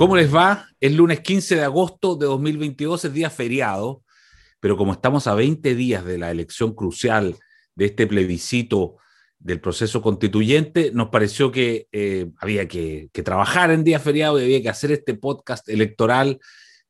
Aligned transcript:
¿Cómo 0.00 0.16
les 0.16 0.34
va? 0.34 0.66
Es 0.80 0.94
lunes 0.94 1.20
15 1.20 1.56
de 1.56 1.62
agosto 1.62 2.16
de 2.16 2.24
2022, 2.24 3.04
es 3.04 3.12
día 3.12 3.28
feriado, 3.28 4.02
pero 4.58 4.78
como 4.78 4.94
estamos 4.94 5.26
a 5.26 5.34
20 5.34 5.74
días 5.74 6.06
de 6.06 6.16
la 6.16 6.30
elección 6.30 6.74
crucial 6.74 7.36
de 7.74 7.84
este 7.84 8.06
plebiscito 8.06 8.96
del 9.38 9.60
proceso 9.60 10.00
constituyente, 10.00 10.90
nos 10.94 11.10
pareció 11.10 11.52
que 11.52 11.86
eh, 11.92 12.30
había 12.38 12.66
que, 12.66 13.10
trabajar 13.22 13.72
en 13.72 13.84
día 13.84 14.00
feriado 14.00 14.40
y 14.40 14.44
había 14.44 14.62
que 14.62 14.70
hacer 14.70 14.90
este 14.90 15.12
podcast 15.12 15.68
electoral 15.68 16.40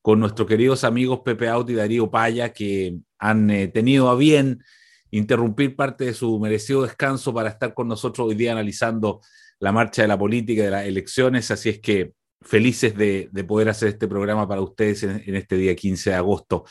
con 0.02 0.20
nuestros 0.20 0.47
queridos 0.47 0.84
amigos 0.84 1.22
Pepe 1.24 1.48
Out 1.48 1.69
y 1.70 1.74
Darío 1.74 2.12
Paya, 2.12 2.52
que 2.52 2.97
han 3.19 3.50
eh, 3.50 3.66
tenido 3.66 4.08
a 4.08 4.14
bien 4.14 4.62
interrumpir 5.11 5.74
parte 5.74 6.05
de 6.05 6.14
su 6.14 6.38
merecido 6.38 6.83
descanso 6.83 7.34
para 7.34 7.48
estar 7.48 7.74
con 7.74 7.88
nosotros 7.88 8.28
hoy 8.28 8.36
día 8.36 8.52
analizando 8.52 9.20
la 9.58 9.72
marcha 9.72 10.02
de 10.02 10.06
la 10.06 10.16
política 10.16 10.62
y 10.62 10.64
de 10.66 10.70
las 10.70 10.86
elecciones. 10.86 11.50
Así 11.50 11.70
es 11.70 11.80
que 11.80 12.20
felices 12.42 12.96
de, 12.96 13.28
poder 13.46 13.68
hacer 13.68 13.88
este 13.88 14.08
programa 14.08 14.48
para 14.48 14.60
ustedes 14.60 15.02
en, 15.02 15.34
este 15.34 15.56
día 15.56 15.74
15 15.74 16.10
de 16.10 16.16
agosto. 16.16 16.64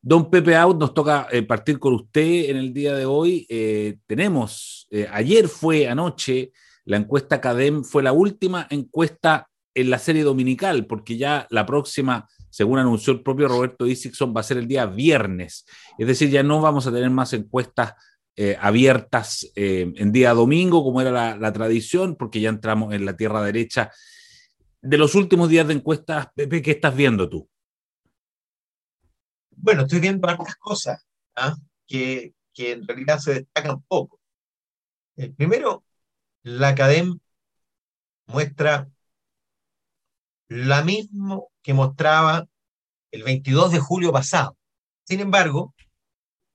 Don 0.00 0.30
Pepe 0.30 0.56
Out, 0.56 0.78
nos 0.78 0.94
toca 0.94 1.28
eh, 1.30 1.42
partir 1.42 1.78
con 1.78 1.94
usted 1.94 2.50
en 2.50 2.56
el 2.56 2.72
día 2.72 2.94
de 2.96 3.06
hoy. 3.06 3.46
Eh, 3.48 3.98
tenemos, 4.06 4.88
eh, 4.90 5.06
ayer 5.12 5.48
fue 5.48 5.88
anoche, 5.88 6.52
la 6.84 6.96
encuesta 6.96 7.40
CADEM 7.40 7.84
fue 7.84 8.02
la 8.02 8.12
última 8.12 8.66
encuesta 8.70 9.48
en 9.74 9.90
la 9.90 9.98
serie 9.98 10.24
dominical, 10.24 10.86
porque 10.86 11.16
ya 11.16 11.46
la 11.50 11.64
próxima, 11.66 12.28
según 12.50 12.78
anunció 12.78 13.12
el 13.12 13.22
propio 13.22 13.48
Roberto 13.48 13.86
Isixson, 13.86 14.34
va 14.36 14.40
a 14.40 14.44
ser 14.44 14.58
el 14.58 14.66
día 14.66 14.86
viernes. 14.86 15.64
Es 15.98 16.06
decir, 16.06 16.30
ya 16.30 16.42
no 16.42 16.60
vamos 16.60 16.86
a 16.86 16.92
tener 16.92 17.10
más 17.10 17.32
encuestas 17.32 17.94
abiertas 18.60 19.52
en 19.54 20.10
día 20.10 20.32
domingo, 20.32 20.82
como 20.82 21.02
era 21.02 21.36
la 21.36 21.52
tradición, 21.52 22.16
porque 22.16 22.40
ya 22.40 22.48
entramos 22.48 22.94
en 22.94 23.04
la 23.04 23.14
tierra 23.14 23.42
derecha 23.42 23.92
de 24.82 24.98
los 24.98 25.14
últimos 25.14 25.48
días 25.48 25.66
de 25.66 25.74
encuestas, 25.74 26.26
Pepe, 26.34 26.60
¿qué 26.60 26.72
estás 26.72 26.94
viendo 26.94 27.28
tú? 27.28 27.48
Bueno, 29.50 29.82
estoy 29.82 30.00
viendo 30.00 30.28
algunas 30.28 30.56
cosas 30.56 31.06
¿ah? 31.36 31.54
que, 31.86 32.34
que, 32.52 32.72
en 32.72 32.86
realidad 32.86 33.18
se 33.18 33.34
destacan 33.34 33.80
poco. 33.82 34.20
El 35.16 35.34
primero, 35.34 35.84
la 36.42 36.68
academia 36.68 37.14
muestra 38.26 38.88
la 40.48 40.82
mismo 40.82 41.52
que 41.62 41.74
mostraba 41.74 42.46
el 43.12 43.22
22 43.22 43.72
de 43.72 43.78
julio 43.78 44.12
pasado. 44.12 44.56
Sin 45.04 45.20
embargo, 45.20 45.74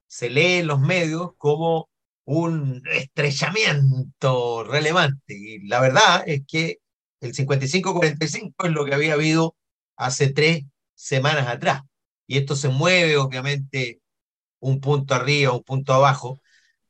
se 0.07 0.29
lee 0.29 0.59
en 0.59 0.67
los 0.67 0.81
medios 0.81 1.31
como 1.37 1.89
un 2.25 2.83
estrechamiento 2.91 4.65
relevante. 4.65 5.33
Y 5.33 5.67
la 5.67 5.79
verdad 5.79 6.23
es 6.27 6.41
que 6.45 6.79
el 7.21 7.33
55-45 7.33 8.53
es 8.65 8.71
lo 8.71 8.85
que 8.85 8.93
había 8.93 9.13
habido 9.13 9.55
hace 9.95 10.31
tres 10.31 10.63
semanas 10.95 11.47
atrás. 11.47 11.81
Y 12.27 12.37
esto 12.37 12.55
se 12.55 12.69
mueve, 12.69 13.17
obviamente, 13.17 14.01
un 14.59 14.79
punto 14.79 15.13
arriba, 15.13 15.53
un 15.53 15.63
punto 15.63 15.93
abajo, 15.93 16.41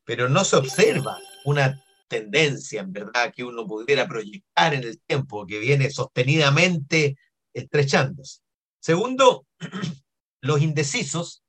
pero 0.04 0.28
no 0.28 0.44
se 0.44 0.56
observa 0.56 1.18
una 1.44 1.82
tendencia, 2.08 2.80
en 2.80 2.92
verdad, 2.92 3.32
que 3.34 3.44
uno 3.44 3.66
pudiera 3.66 4.08
proyectar 4.08 4.74
en 4.74 4.84
el 4.84 5.00
tiempo, 5.00 5.46
que 5.46 5.58
viene 5.58 5.90
sostenidamente 5.90 7.16
estrechándose. 7.52 8.40
Segundo, 8.80 9.46
los 10.40 10.62
indecisos 10.62 11.42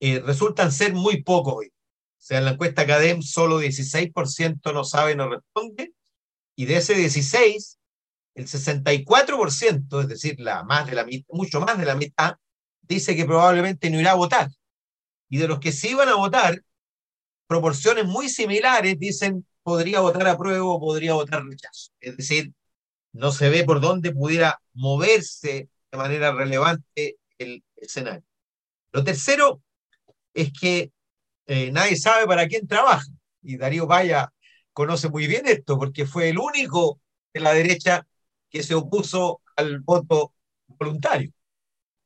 eh, 0.00 0.20
resultan 0.20 0.72
ser 0.72 0.94
muy 0.94 1.22
pocos 1.22 1.54
hoy. 1.58 1.66
O 1.68 2.24
sea, 2.24 2.38
en 2.38 2.44
la 2.46 2.52
encuesta 2.52 2.86
CADEM 2.86 3.22
solo 3.22 3.60
16% 3.60 4.72
no 4.72 4.84
sabe, 4.84 5.14
no 5.14 5.28
responde, 5.28 5.92
y 6.56 6.66
de 6.66 6.76
ese 6.76 6.94
16, 6.94 7.78
el 8.34 8.46
64%, 8.46 10.00
es 10.00 10.08
decir, 10.08 10.40
la 10.40 10.64
más 10.64 10.86
de 10.86 10.94
la 10.94 11.06
mucho 11.28 11.60
más 11.60 11.78
de 11.78 11.86
la 11.86 11.94
mitad, 11.94 12.36
dice 12.82 13.16
que 13.16 13.24
probablemente 13.24 13.90
no 13.90 14.00
irá 14.00 14.12
a 14.12 14.16
votar. 14.16 14.48
Y 15.28 15.38
de 15.38 15.48
los 15.48 15.60
que 15.60 15.72
sí 15.72 15.90
iban 15.90 16.08
a 16.08 16.16
votar, 16.16 16.62
proporciones 17.46 18.06
muy 18.06 18.28
similares 18.28 18.98
dicen 18.98 19.46
podría 19.62 20.00
votar 20.00 20.26
a 20.26 20.36
prueba 20.36 20.64
o 20.64 20.80
podría 20.80 21.14
votar 21.14 21.44
rechazo. 21.44 21.90
Es 22.00 22.16
decir, 22.16 22.52
no 23.12 23.32
se 23.32 23.48
ve 23.50 23.64
por 23.64 23.80
dónde 23.80 24.12
pudiera 24.12 24.60
moverse 24.74 25.68
de 25.90 25.98
manera 25.98 26.32
relevante 26.32 27.16
el 27.38 27.62
escenario. 27.76 28.24
Lo 28.92 29.04
tercero 29.04 29.62
es 30.34 30.52
que 30.52 30.92
eh, 31.46 31.70
nadie 31.70 31.96
sabe 31.96 32.26
para 32.26 32.46
quién 32.48 32.66
trabaja. 32.66 33.06
Y 33.42 33.56
Darío 33.56 33.86
Vaya 33.86 34.32
conoce 34.72 35.08
muy 35.08 35.26
bien 35.26 35.46
esto, 35.46 35.78
porque 35.78 36.06
fue 36.06 36.28
el 36.30 36.38
único 36.38 37.00
de 37.34 37.40
la 37.40 37.54
derecha 37.54 38.06
que 38.50 38.62
se 38.62 38.74
opuso 38.74 39.40
al 39.56 39.80
voto 39.80 40.34
voluntario. 40.66 41.32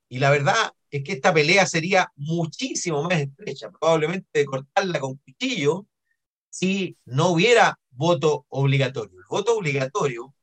Y 0.08 0.18
la 0.18 0.30
verdad 0.30 0.72
es 0.90 1.04
que 1.04 1.12
esta 1.12 1.34
pelea 1.34 1.66
sería 1.66 2.12
muchísimo 2.16 3.02
más 3.02 3.20
estrecha, 3.20 3.70
probablemente 3.70 4.28
de 4.32 4.44
cortarla 4.46 5.00
con 5.00 5.16
cuchillo, 5.16 5.86
si 6.50 6.96
no 7.04 7.30
hubiera 7.30 7.78
voto 7.90 8.46
obligatorio. 8.48 9.18
El 9.18 9.26
voto 9.28 9.56
obligatorio 9.56 10.34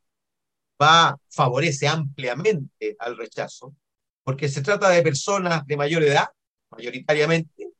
va, 0.81 1.17
favorece 1.29 1.87
ampliamente 1.87 2.95
al 2.99 3.17
rechazo, 3.17 3.75
porque 4.23 4.49
se 4.49 4.61
trata 4.61 4.89
de 4.89 5.01
personas 5.01 5.65
de 5.65 5.77
mayor 5.77 6.03
edad, 6.03 6.27
mayoritariamente, 6.69 7.72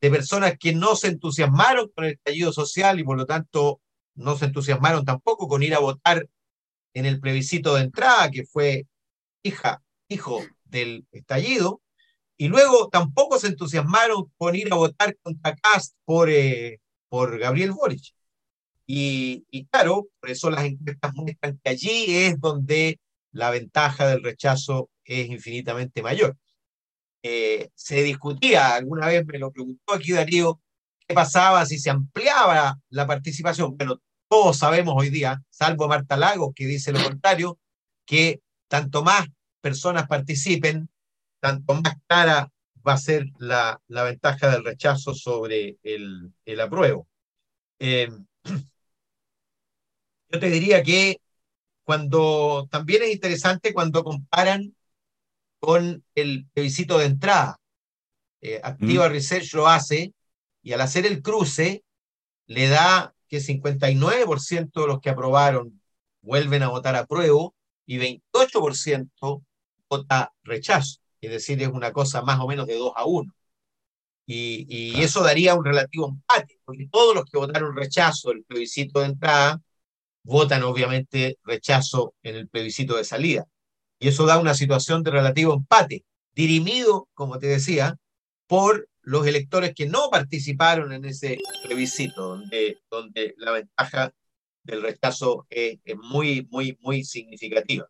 de 0.00 0.10
personas 0.10 0.54
que 0.58 0.74
no 0.74 0.96
se 0.96 1.08
entusiasmaron 1.08 1.90
con 1.94 2.04
el 2.04 2.12
estallido 2.12 2.52
social 2.52 3.00
y 3.00 3.04
por 3.04 3.16
lo 3.16 3.26
tanto 3.26 3.80
no 4.14 4.36
se 4.36 4.46
entusiasmaron 4.46 5.04
tampoco 5.04 5.48
con 5.48 5.62
ir 5.62 5.74
a 5.74 5.80
votar 5.80 6.28
en 6.94 7.06
el 7.06 7.20
plebiscito 7.20 7.74
de 7.74 7.82
entrada, 7.82 8.30
que 8.30 8.44
fue 8.44 8.86
hija, 9.42 9.82
hijo 10.08 10.42
del 10.64 11.06
estallido, 11.12 11.80
y 12.36 12.48
luego 12.48 12.88
tampoco 12.88 13.38
se 13.38 13.48
entusiasmaron 13.48 14.32
con 14.36 14.54
ir 14.54 14.72
a 14.72 14.76
votar 14.76 15.16
contra 15.22 15.56
Cast 15.56 15.94
por, 16.04 16.30
eh, 16.30 16.80
por 17.08 17.38
Gabriel 17.38 17.72
Boric. 17.72 18.14
Y, 18.86 19.44
y, 19.50 19.66
claro, 19.66 20.08
por 20.20 20.30
eso 20.30 20.50
las 20.50 20.64
encuestas 20.64 21.14
muestran 21.14 21.60
que 21.62 21.70
allí 21.70 22.04
es 22.08 22.40
donde 22.40 23.00
la 23.32 23.50
ventaja 23.50 24.06
del 24.06 24.22
rechazo 24.22 24.88
es 25.04 25.28
infinitamente 25.28 26.02
mayor. 26.02 26.36
Eh, 27.22 27.70
se 27.74 28.02
discutía, 28.02 28.74
alguna 28.76 29.08
vez 29.08 29.26
me 29.26 29.38
lo 29.38 29.50
preguntó 29.50 29.94
aquí 29.94 30.12
Darío, 30.12 30.60
qué 31.06 31.14
pasaba 31.14 31.66
si 31.66 31.78
se 31.78 31.90
ampliaba 31.90 32.78
la 32.90 33.06
participación. 33.06 33.76
Bueno, 33.76 34.00
todos 34.28 34.58
sabemos 34.58 34.94
hoy 34.96 35.10
día, 35.10 35.42
salvo 35.50 35.88
Marta 35.88 36.16
Lagos, 36.16 36.52
que 36.54 36.66
dice 36.66 36.92
lo 36.92 37.02
contrario, 37.02 37.58
que 38.04 38.40
tanto 38.68 39.02
más 39.02 39.26
personas 39.60 40.06
participen, 40.06 40.88
tanto 41.40 41.74
más 41.74 41.94
cara 42.06 42.52
va 42.86 42.92
a 42.94 42.98
ser 42.98 43.26
la, 43.38 43.80
la 43.88 44.04
ventaja 44.04 44.50
del 44.50 44.64
rechazo 44.64 45.14
sobre 45.14 45.78
el, 45.82 46.32
el 46.44 46.60
apruebo. 46.60 47.08
Eh, 47.78 48.08
yo 50.30 50.38
te 50.38 50.50
diría 50.50 50.82
que 50.82 51.20
cuando 51.84 52.68
también 52.70 53.02
es 53.02 53.12
interesante 53.12 53.72
cuando 53.72 54.04
comparan 54.04 54.74
con 55.60 56.04
el 56.14 56.46
plebiscito 56.52 56.98
de 56.98 57.06
entrada. 57.06 57.60
Eh, 58.40 58.60
Activa 58.62 59.08
mm. 59.08 59.12
Research 59.12 59.52
lo 59.54 59.68
hace 59.68 60.14
y 60.62 60.72
al 60.72 60.80
hacer 60.80 61.06
el 61.06 61.22
cruce 61.22 61.84
le 62.46 62.68
da 62.68 63.14
que 63.28 63.38
59% 63.38 64.80
de 64.80 64.86
los 64.86 65.00
que 65.00 65.10
aprobaron 65.10 65.80
vuelven 66.22 66.62
a 66.62 66.68
votar 66.68 66.96
apruebo 66.96 67.54
y 67.86 67.98
28% 67.98 69.44
vota 69.88 70.32
rechazo. 70.42 71.00
Es 71.20 71.30
decir, 71.30 71.60
es 71.62 71.68
una 71.68 71.92
cosa 71.92 72.22
más 72.22 72.38
o 72.40 72.46
menos 72.46 72.66
de 72.66 72.76
2 72.76 72.92
a 72.94 73.04
1. 73.04 73.34
Y, 74.26 74.66
y 74.68 75.02
eso 75.02 75.22
daría 75.22 75.54
un 75.54 75.64
relativo 75.64 76.08
empate, 76.08 76.60
porque 76.64 76.86
todos 76.90 77.14
los 77.14 77.24
que 77.24 77.38
votaron 77.38 77.74
rechazo 77.74 78.30
el 78.30 78.44
plebiscito 78.44 79.00
de 79.00 79.06
entrada 79.06 79.60
votan 80.22 80.62
obviamente 80.62 81.38
rechazo 81.44 82.14
en 82.22 82.36
el 82.36 82.48
plebiscito 82.48 82.96
de 82.96 83.04
salida. 83.04 83.46
Y 83.98 84.08
eso 84.08 84.26
da 84.26 84.38
una 84.38 84.54
situación 84.54 85.02
de 85.02 85.10
relativo 85.10 85.54
empate, 85.54 86.04
dirimido, 86.34 87.08
como 87.14 87.38
te 87.38 87.48
decía, 87.48 87.96
por 88.46 88.88
los 89.02 89.26
electores 89.26 89.74
que 89.74 89.86
no 89.86 90.10
participaron 90.10 90.92
en 90.92 91.04
ese 91.04 91.38
plebiscito, 91.64 92.28
donde, 92.28 92.78
donde 92.90 93.34
la 93.38 93.52
ventaja 93.52 94.12
del 94.62 94.82
rechazo 94.82 95.46
es, 95.48 95.78
muy, 95.96 96.46
muy, 96.50 96.78
muy 96.80 97.04
significativa. 97.04 97.86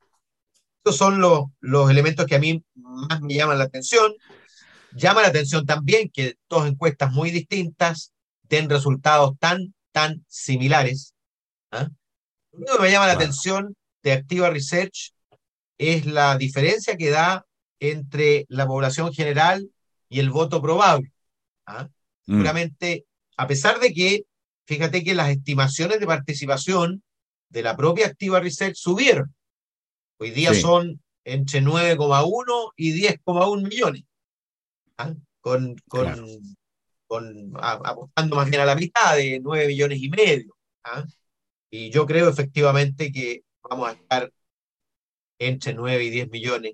Estos 0.78 0.96
son 0.96 1.20
los, 1.20 1.46
los 1.60 1.90
elementos 1.90 2.25
que 2.25 2.37
a 2.37 2.38
mí 2.38 2.64
más 2.75 3.20
me 3.20 3.34
llaman 3.34 3.58
la 3.58 3.64
atención. 3.64 4.14
Llama 4.93 5.22
la 5.22 5.28
atención 5.28 5.66
también 5.66 6.08
que 6.08 6.37
dos 6.49 6.66
encuestas 6.66 7.12
muy 7.12 7.31
distintas 7.31 8.12
den 8.44 8.70
resultados 8.70 9.37
tan, 9.38 9.75
tan 9.93 10.25
similares. 10.28 11.14
¿ah? 11.72 11.88
Lo 12.52 12.58
único 12.58 12.76
que 12.76 12.82
me 12.84 12.90
llama 12.90 13.08
la 13.08 13.12
atención 13.14 13.76
de 14.02 14.12
Activa 14.12 14.50
Research 14.50 15.12
es 15.78 16.06
la 16.06 16.36
diferencia 16.36 16.96
que 16.96 17.10
da 17.10 17.46
entre 17.80 18.44
la 18.48 18.66
población 18.66 19.12
general 19.12 19.70
y 20.08 20.19
el 20.20 20.30
voto 20.30 20.60
probable. 20.60 21.12
¿ah? 21.66 21.88
Mm. 22.26 22.32
Seguramente, 22.32 23.06
a 23.36 23.46
pesar 23.46 23.78
de 23.78 23.92
que, 23.92 24.25
fíjate 24.66 25.04
que 25.04 25.14
las 25.14 25.30
estimaciones 25.30 26.00
de 26.00 26.06
participación 26.06 27.02
de 27.48 27.62
la 27.62 27.76
propia 27.76 28.06
Activa 28.06 28.40
Research 28.40 28.75
subieron. 28.76 29.34
Hoy 30.19 30.32
día 30.32 30.52
son 30.52 31.00
entre 31.25 31.62
9,1 31.62 32.72
y 32.76 33.00
10,1 33.00 33.69
millones. 33.69 34.02
¿ah? 34.98 35.14
Con, 35.40 35.76
con, 35.86 36.26
con 37.06 37.52
apostando 37.56 38.36
más 38.36 38.50
bien 38.50 38.62
a 38.62 38.66
la 38.66 38.75
mitad 38.75 39.16
de 39.16 39.40
9 39.40 39.69
millones 39.69 40.02
y 40.02 40.08
medio. 40.08 40.56
¿ah? 40.84 41.04
Y 41.70 41.90
yo 41.90 42.06
creo 42.06 42.28
efectivamente 42.28 43.12
que 43.12 43.42
vamos 43.62 43.88
a 43.88 43.92
estar 43.92 44.32
entre 45.38 45.75
9 45.75 46.05
y 46.05 46.11
10 46.11 46.31
millones. 46.31 46.73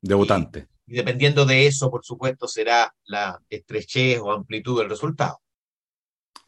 De 0.00 0.14
votantes. 0.14 0.66
Y, 0.86 0.94
dependiendo 0.94 1.44
de 1.44 1.66
eso, 1.66 1.90
por 1.90 2.04
supuesto, 2.04 2.48
será 2.48 2.94
la 3.04 3.40
estrechez 3.48 4.18
o 4.20 4.32
amplitud 4.32 4.80
del 4.80 4.90
resultado. 4.90 5.40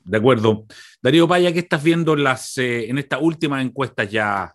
De 0.04 0.16
acuerdo. 0.16 0.66
Darío 1.00 1.28
Paya, 1.28 1.52
¿qué 1.52 1.60
estás 1.60 1.82
viendo 1.82 2.14
en, 2.14 2.24
las, 2.24 2.58
eh, 2.58 2.88
en 2.90 2.98
esta 2.98 3.18
última 3.18 3.62
encuesta 3.62 4.04
ya? 4.04 4.54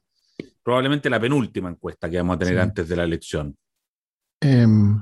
Probablemente 0.61 1.09
la 1.09 1.19
penúltima 1.19 1.69
encuesta 1.69 2.09
que 2.09 2.17
vamos 2.17 2.35
a 2.35 2.39
tener 2.39 2.59
antes 2.59 2.89
de 2.89 2.95
la 2.95 3.05
elección. 3.05 3.57
Em, 4.41 4.99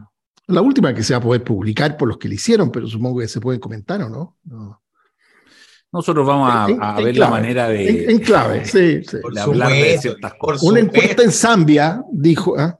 la 0.47 0.61
última 0.61 0.93
que 0.93 1.03
se 1.03 1.13
va 1.13 1.17
a 1.17 1.23
poder 1.23 1.43
publicar 1.43 1.97
por 1.97 2.07
los 2.07 2.17
que 2.17 2.29
le 2.29 2.35
hicieron, 2.35 2.71
pero 2.71 2.87
supongo 2.87 3.19
que 3.19 3.27
se 3.27 3.41
pueden 3.41 3.59
comentar 3.59 4.01
o 4.03 4.09
no. 4.09 4.37
no. 4.43 4.84
Nosotros 5.95 6.27
vamos 6.27 6.77
a, 6.81 6.99
ver 6.99 7.15
la 7.15 7.29
manera 7.29 7.69
de. 7.69 8.11
En, 8.11 8.19
clave, 8.19 8.65
sí. 8.65 9.01
sí. 9.01 9.17
hablar 9.39 9.71
de 9.71 9.97
ciertas 9.97 10.33
cosas. 10.33 10.61
Una 10.63 10.81
encuesta 10.81 11.23
en 11.23 11.31
Zambia 11.31 12.03
dijo. 12.11 12.53
¿ah? 12.59 12.77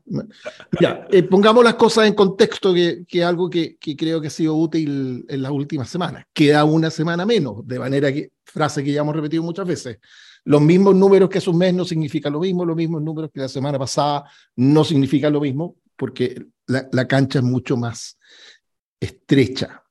Ya, 0.81 1.07
eh, 1.09 1.23
pongamos 1.23 1.63
las 1.63 1.75
cosas 1.75 2.07
en 2.07 2.13
contexto, 2.13 2.73
que 2.73 3.05
es 3.09 3.23
algo 3.23 3.49
que, 3.49 3.77
que, 3.77 3.95
creo 3.95 4.19
que 4.19 4.27
ha 4.27 4.31
sido 4.31 4.55
útil 4.55 5.25
en 5.29 5.41
las 5.41 5.49
últimas 5.49 5.87
semanas. 5.87 6.25
Queda 6.33 6.65
una 6.65 6.89
semana 6.89 7.25
menos, 7.25 7.65
de 7.65 7.79
manera 7.79 8.11
que, 8.11 8.31
frase 8.43 8.83
que 8.83 8.91
ya 8.91 8.99
hemos 8.99 9.15
repetido 9.15 9.41
muchas 9.43 9.65
veces. 9.65 9.97
Los 10.43 10.61
mismos 10.61 10.93
números 10.93 11.29
que 11.29 11.37
hace 11.37 11.49
un 11.49 11.57
mes 11.57 11.73
no 11.73 11.85
significan 11.85 12.33
lo 12.33 12.41
mismo, 12.41 12.65
los 12.65 12.75
mismos 12.75 13.01
números 13.01 13.31
que 13.33 13.39
la 13.39 13.47
semana 13.47 13.79
pasada 13.79 14.25
no 14.57 14.83
significan 14.83 15.31
lo 15.31 15.39
mismo, 15.39 15.77
porque 15.95 16.47
la, 16.67 16.85
la 16.91 17.07
cancha 17.07 17.39
es 17.39 17.45
mucho 17.45 17.77
más 17.77 18.17
estrecha. 18.99 19.83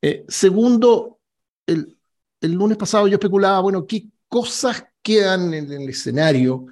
Eh, 0.00 0.24
segundo, 0.28 1.18
el, 1.66 1.97
el 2.40 2.52
lunes 2.52 2.76
pasado 2.76 3.06
yo 3.08 3.14
especulaba, 3.14 3.60
bueno, 3.60 3.86
¿qué 3.86 4.08
cosas 4.28 4.84
quedan 5.02 5.54
en 5.54 5.70
el 5.72 5.88
escenario 5.88 6.66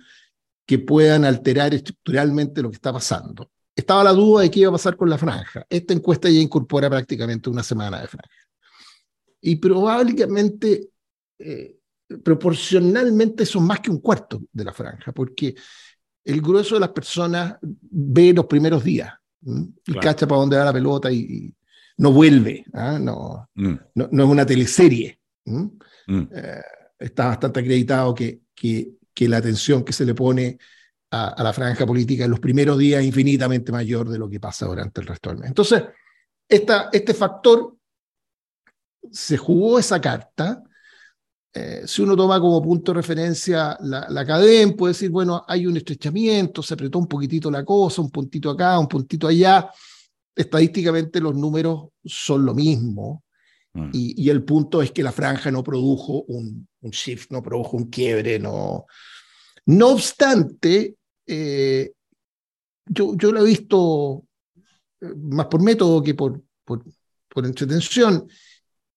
que 0.65 0.79
puedan 0.79 1.25
alterar 1.25 1.75
estructuralmente 1.75 2.63
lo 2.63 2.71
que 2.71 2.77
está 2.77 2.93
pasando? 2.93 3.51
Estaba 3.75 4.05
la 4.05 4.13
duda 4.13 4.43
de 4.43 4.51
qué 4.51 4.61
iba 4.61 4.71
a 4.71 4.73
pasar 4.73 4.97
con 4.97 5.11
la 5.11 5.19
franja. 5.19 5.67
Esta 5.69 5.93
encuesta 5.93 6.29
ya 6.31 6.41
incorpora 6.41 6.89
prácticamente 6.89 7.51
una 7.51 7.63
semana 7.63 8.01
de 8.01 8.09
franja. 8.09 8.49
Y 9.41 9.57
probablemente, 9.57 10.89
eh, 11.39 11.77
proporcionalmente, 12.23 13.45
son 13.45 13.67
más 13.67 13.81
que 13.81 13.91
un 13.91 14.01
cuarto 14.01 14.43
de 14.53 14.65
la 14.65 14.73
franja, 14.73 15.13
porque 15.13 15.55
el 16.25 16.41
grueso 16.41 16.75
de 16.75 16.81
las 16.81 16.91
personas 16.91 17.57
ve 17.63 18.33
los 18.33 18.47
primeros 18.47 18.83
días 18.83 19.13
y 19.87 19.95
cacha 20.01 20.27
para 20.27 20.41
dónde 20.41 20.57
va 20.57 20.65
la 20.65 20.73
pelota 20.73 21.13
y, 21.13 21.55
no 21.99 22.13
vuelve. 22.13 22.65
¿ah? 22.75 22.99
no, 23.01 23.49
mm. 23.55 23.75
no, 23.95 24.09
no, 24.11 24.25
es 24.25 24.31
una 24.31 24.47
teleserie. 24.47 25.19
Mm. 25.47 26.29
Eh, 26.33 26.63
está 26.99 27.29
bastante 27.29 27.61
acreditado 27.61 28.15
que, 28.15 28.43
que, 28.55 28.97
que, 29.15 29.29
la 29.29 29.39
atención 29.39 29.85
que 29.85 29.93
se 29.93 30.05
le 30.05 30.15
pone 30.15 30.59
a, 31.11 31.43
la 31.43 31.53
franja 31.53 31.87
política 31.87 32.25
en 32.25 32.31
los 32.31 32.41
primeros 32.41 32.79
días 32.79 33.01
es 33.01 33.07
infinitamente 33.07 33.73
mayor 33.73 34.09
de 34.09 34.19
lo 34.19 34.29
que 34.29 34.41
pasa 34.41 34.67
durante 34.67 35.01
el 35.01 35.07
resto 35.07 35.31
del 35.31 35.39
mes. 35.39 35.49
Entonces, 35.49 35.85
esta, 36.49 36.89
este 36.93 37.15
factor 37.15 37.77
se 39.11 39.37
jugó 39.37 39.79
esa 39.79 40.01
carta. 40.01 40.63
Eh, 41.53 41.83
si 41.87 42.03
uno 42.03 42.17
toma 42.17 42.39
como 42.39 42.61
punto 42.61 42.93
de 42.93 42.97
referencia 42.97 43.79
la, 43.81 44.07
la 44.11 44.27
cadena, 44.27 44.75
puede 44.77 44.93
decir, 44.93 45.11
bueno, 45.11 45.45
hay 45.47 45.67
un 45.67 45.77
estrechamiento, 45.77 46.63
se 46.63 46.75
apretó 46.75 46.99
un 46.99 47.07
poquitito 47.07 47.51
la 47.51 47.65
cosa, 47.65 48.03
un 48.03 48.11
puntito 48.11 48.51
acá, 48.51 48.79
un 48.79 48.89
puntito 48.89 49.29
allá. 49.29 49.71
Estadísticamente 50.35 51.21
los 51.21 51.35
números 51.35 51.89
son 52.05 52.45
lo 52.45 52.55
mismo. 52.55 53.25
Mm. 53.77 53.91
Y, 53.93 54.31
el 54.31 54.43
punto 54.43 54.81
es 54.81 54.91
que 54.91 55.03
la 55.03 55.13
franja 55.13 55.51
no 55.51 55.63
produjo 55.63 56.23
un, 56.29 56.67
shift, 56.91 57.31
no 57.31 57.43
produjo 57.43 57.77
un 57.77 57.91
quiebre, 57.91 58.39
no. 58.39 58.87
No 59.67 59.89
obstante, 59.89 60.97
eh, 61.27 61.93
yo, 62.87 63.17
yo 63.17 63.33
lo 63.33 63.41
he 63.43 63.49
visto 63.49 64.25
eh, 65.01 65.13
más 65.17 65.47
por 65.47 65.63
método 65.63 66.03
que 66.03 66.15
por, 66.15 66.43
por, 66.65 66.85
por 67.29 67.45
entretención. 67.45 68.27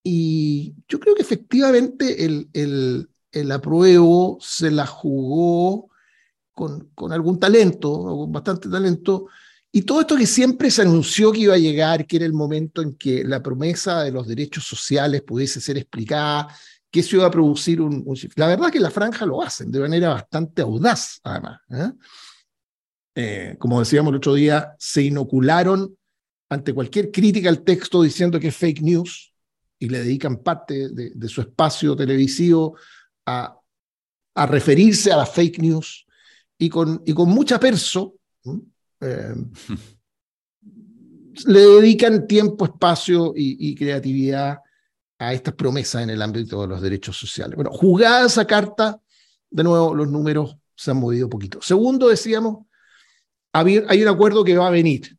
Y 0.02 0.76
yo 0.88 1.00
creo 1.00 1.14
que 1.14 1.24
efectivamente 1.24 2.24
el, 2.24 2.50
el, 2.54 3.10
el 3.32 3.52
apruebo 3.52 4.38
se 4.40 4.72
la 4.72 4.86
jugó 4.86 5.90
con, 6.54 6.90
con 6.96 7.12
algún 7.12 7.38
talento, 7.40 7.92
con 7.92 8.32
bastante 8.32 8.70
talento, 8.70 9.28
y 9.72 9.84
todo 9.84 10.02
esto 10.02 10.18
que 10.18 10.26
siempre 10.26 10.72
se 10.72 10.82
anunció 10.82 11.32
que 11.32 11.42
iba 11.42 11.54
a 11.54 11.60
llegar, 11.60 12.08
que 12.08 12.18
era 12.18 12.26
el 12.26 12.34
momento 12.34 12.82
en 12.82 12.96
que 12.96 13.24
la 13.24 13.42
promesa 13.42 14.04
de 14.04 14.12
los 14.12 14.28
derechos 14.28 14.64
sociales 14.64 15.22
pudiese 15.22 15.62
ser 15.62 15.78
explicada, 15.78 16.48
que 16.92 17.04
se 17.04 17.16
iba 17.16 17.26
a 17.26 17.32
producir 17.32 17.82
un, 17.82 18.04
La 18.36 18.48
verdad 18.48 18.68
es 18.68 18.74
que 18.74 18.80
la 18.80 18.90
franja 18.90 19.26
lo 19.26 19.44
hacen 19.44 19.72
de 19.72 19.80
manera 19.80 20.10
bastante 20.10 20.64
audaz, 20.64 21.20
además. 21.24 21.62
¿eh? 21.70 21.92
Eh, 23.16 23.56
como 23.60 23.80
decíamos 23.80 24.12
el 24.12 24.18
otro 24.18 24.34
día, 24.34 24.76
se 24.80 25.04
inocularon 25.04 25.96
ante 26.50 26.74
cualquier 26.74 27.12
crítica 27.12 27.50
al 27.50 27.64
texto 27.64 28.02
diciendo 28.02 28.40
que 28.40 28.48
es 28.48 28.56
fake 28.56 28.82
news 28.82 29.34
y 29.78 29.88
le 29.88 30.00
dedican 30.00 30.38
parte 30.38 30.90
de, 30.90 31.30
su 31.30 31.42
espacio 31.42 31.96
televisivo 31.96 32.76
a, 33.26 33.56
referirse 34.36 35.12
a 35.12 35.18
las 35.18 35.30
fake 35.32 35.60
news 35.60 36.06
y 36.58 36.70
con, 36.70 37.04
mucha 37.28 37.60
perso. 37.60 38.16
Le 39.00 39.50
dedican 41.60 42.28
tiempo, 42.28 42.66
espacio 42.66 43.34
y, 43.36 43.76
creatividad 43.76 44.60
a 45.18 45.34
estas 45.34 45.54
promesas 45.54 46.04
en 46.04 46.10
el 46.10 46.22
ámbito 46.22 46.62
de 46.62 46.68
los 46.68 46.82
derechos 46.82 47.18
sociales. 47.18 47.56
Bueno, 47.56 47.72
jugada 47.72 48.26
esa 48.26 48.46
carta, 48.46 49.02
de 49.50 49.64
nuevo 49.64 49.94
los 49.94 50.10
números 50.10 50.58
se 50.76 50.92
han 50.92 50.98
movido 50.98 51.26
un 51.26 51.30
poquito. 51.30 51.62
Segundo, 51.62 52.08
decíamos, 52.08 52.66
hay 53.54 54.02
un 54.02 54.08
acuerdo 54.08 54.44
que 54.44 54.58
va 54.58 54.68
a 54.68 54.72
venir. 54.72 55.18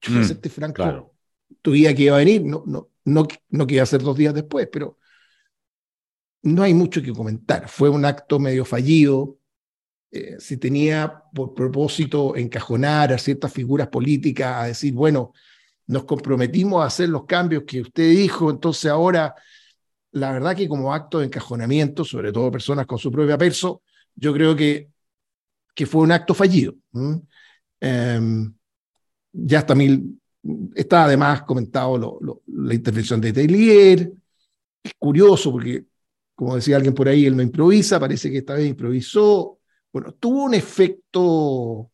Yo 0.00 0.12
mm, 0.12 0.20
este 0.20 0.48
franco, 0.48 0.76
claro. 0.76 1.14
que 1.62 2.02
iba 2.02 2.14
a 2.14 2.18
venir, 2.18 2.44
no, 2.44 2.62
no, 2.66 2.90
no, 3.04 3.26
no 3.48 3.66
que 3.66 3.74
iba 3.74 3.82
a 3.82 3.86
ser 3.86 4.02
dos 4.02 4.16
días 4.16 4.34
después, 4.34 4.68
pero 4.70 4.98
no 6.42 6.62
hay 6.62 6.74
mucho 6.74 7.02
que 7.02 7.12
comentar. 7.12 7.68
Fue 7.68 7.88
un 7.88 8.04
acto 8.04 8.38
medio 8.38 8.64
fallido, 8.64 9.38
eh, 10.16 10.36
si 10.38 10.58
tenía 10.58 11.24
por 11.34 11.54
propósito 11.54 12.36
encajonar 12.36 13.12
a 13.12 13.18
ciertas 13.18 13.52
figuras 13.52 13.88
políticas, 13.88 14.62
a 14.62 14.66
decir, 14.66 14.94
bueno, 14.94 15.32
nos 15.88 16.04
comprometimos 16.04 16.84
a 16.84 16.86
hacer 16.86 17.08
los 17.08 17.24
cambios 17.24 17.64
que 17.66 17.80
usted 17.80 18.10
dijo, 18.10 18.48
entonces 18.48 18.92
ahora, 18.92 19.34
la 20.12 20.30
verdad 20.30 20.54
que 20.54 20.68
como 20.68 20.94
acto 20.94 21.18
de 21.18 21.26
encajonamiento, 21.26 22.04
sobre 22.04 22.30
todo 22.30 22.52
personas 22.52 22.86
con 22.86 22.96
su 22.96 23.10
propia 23.10 23.36
perso, 23.36 23.82
yo 24.14 24.32
creo 24.32 24.54
que, 24.54 24.88
que 25.74 25.84
fue 25.84 26.02
un 26.02 26.12
acto 26.12 26.32
fallido. 26.32 26.76
Em, 27.80 28.54
ya 29.32 29.58
está 29.58 29.74
mil, 29.74 30.20
está 30.76 31.06
además 31.06 31.42
comentado 31.42 32.20
la 32.46 32.74
intervención 32.74 33.20
de 33.20 33.32
Tellier, 33.32 34.12
es 34.80 34.92
curioso 34.96 35.50
porque, 35.50 35.86
como 36.36 36.54
decía 36.54 36.76
alguien 36.76 36.94
por 36.94 37.08
ahí, 37.08 37.26
él 37.26 37.36
no 37.36 37.42
improvisa, 37.42 37.98
parece 37.98 38.30
que 38.30 38.38
esta 38.38 38.54
vez 38.54 38.68
improvisó, 38.68 39.58
bueno, 39.94 40.12
tuvo 40.12 40.42
un 40.42 40.54
efecto, 40.54 41.88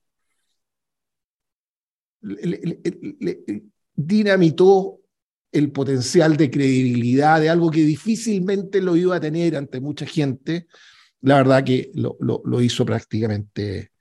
dinamitó 3.95 5.01
el 5.53 5.71
potencial 5.71 6.35
de 6.39 6.51
credibilidad 6.51 7.39
de 7.43 7.51
algo 7.51 7.71
que 7.71 7.83
difícilmente 7.83 8.81
lo 8.81 8.97
iba 8.97 9.17
a 9.17 9.21
tener 9.21 9.55
ante 9.55 9.81
mucha 9.81 10.07
gente. 10.07 10.67
La 11.21 11.37
verdad 11.37 11.63
que 11.63 11.91
lo, 11.93 12.17
lo, 12.19 12.63
hizo 12.63 12.87
prácticamente 12.87 13.93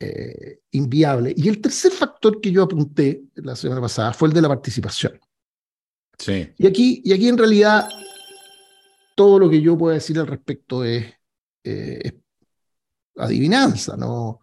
eh, 0.00 0.62
inviable. 0.72 1.32
Y 1.36 1.48
el 1.48 1.60
tercer 1.60 1.92
factor 1.92 2.40
que 2.40 2.50
yo 2.50 2.64
apunté 2.64 3.22
la 3.36 3.54
semana 3.54 3.80
pasada 3.80 4.12
fue 4.12 4.26
el 4.26 4.34
de 4.34 4.42
la 4.42 4.48
participación. 4.48 5.20
Sí. 6.18 6.48
Y 6.58 6.66
aquí, 6.66 7.00
y 7.04 7.12
aquí 7.12 7.28
en 7.28 7.38
realidad 7.38 7.88
todo 9.14 9.38
lo 9.38 9.48
que 9.48 9.62
yo 9.62 9.78
puedo 9.78 9.94
decir 9.94 10.18
al 10.18 10.26
respecto 10.26 10.82
es, 10.82 11.06
eh, 11.62 12.00
es 12.02 12.14
adivinanza, 13.16 13.96
¿no? 13.96 14.40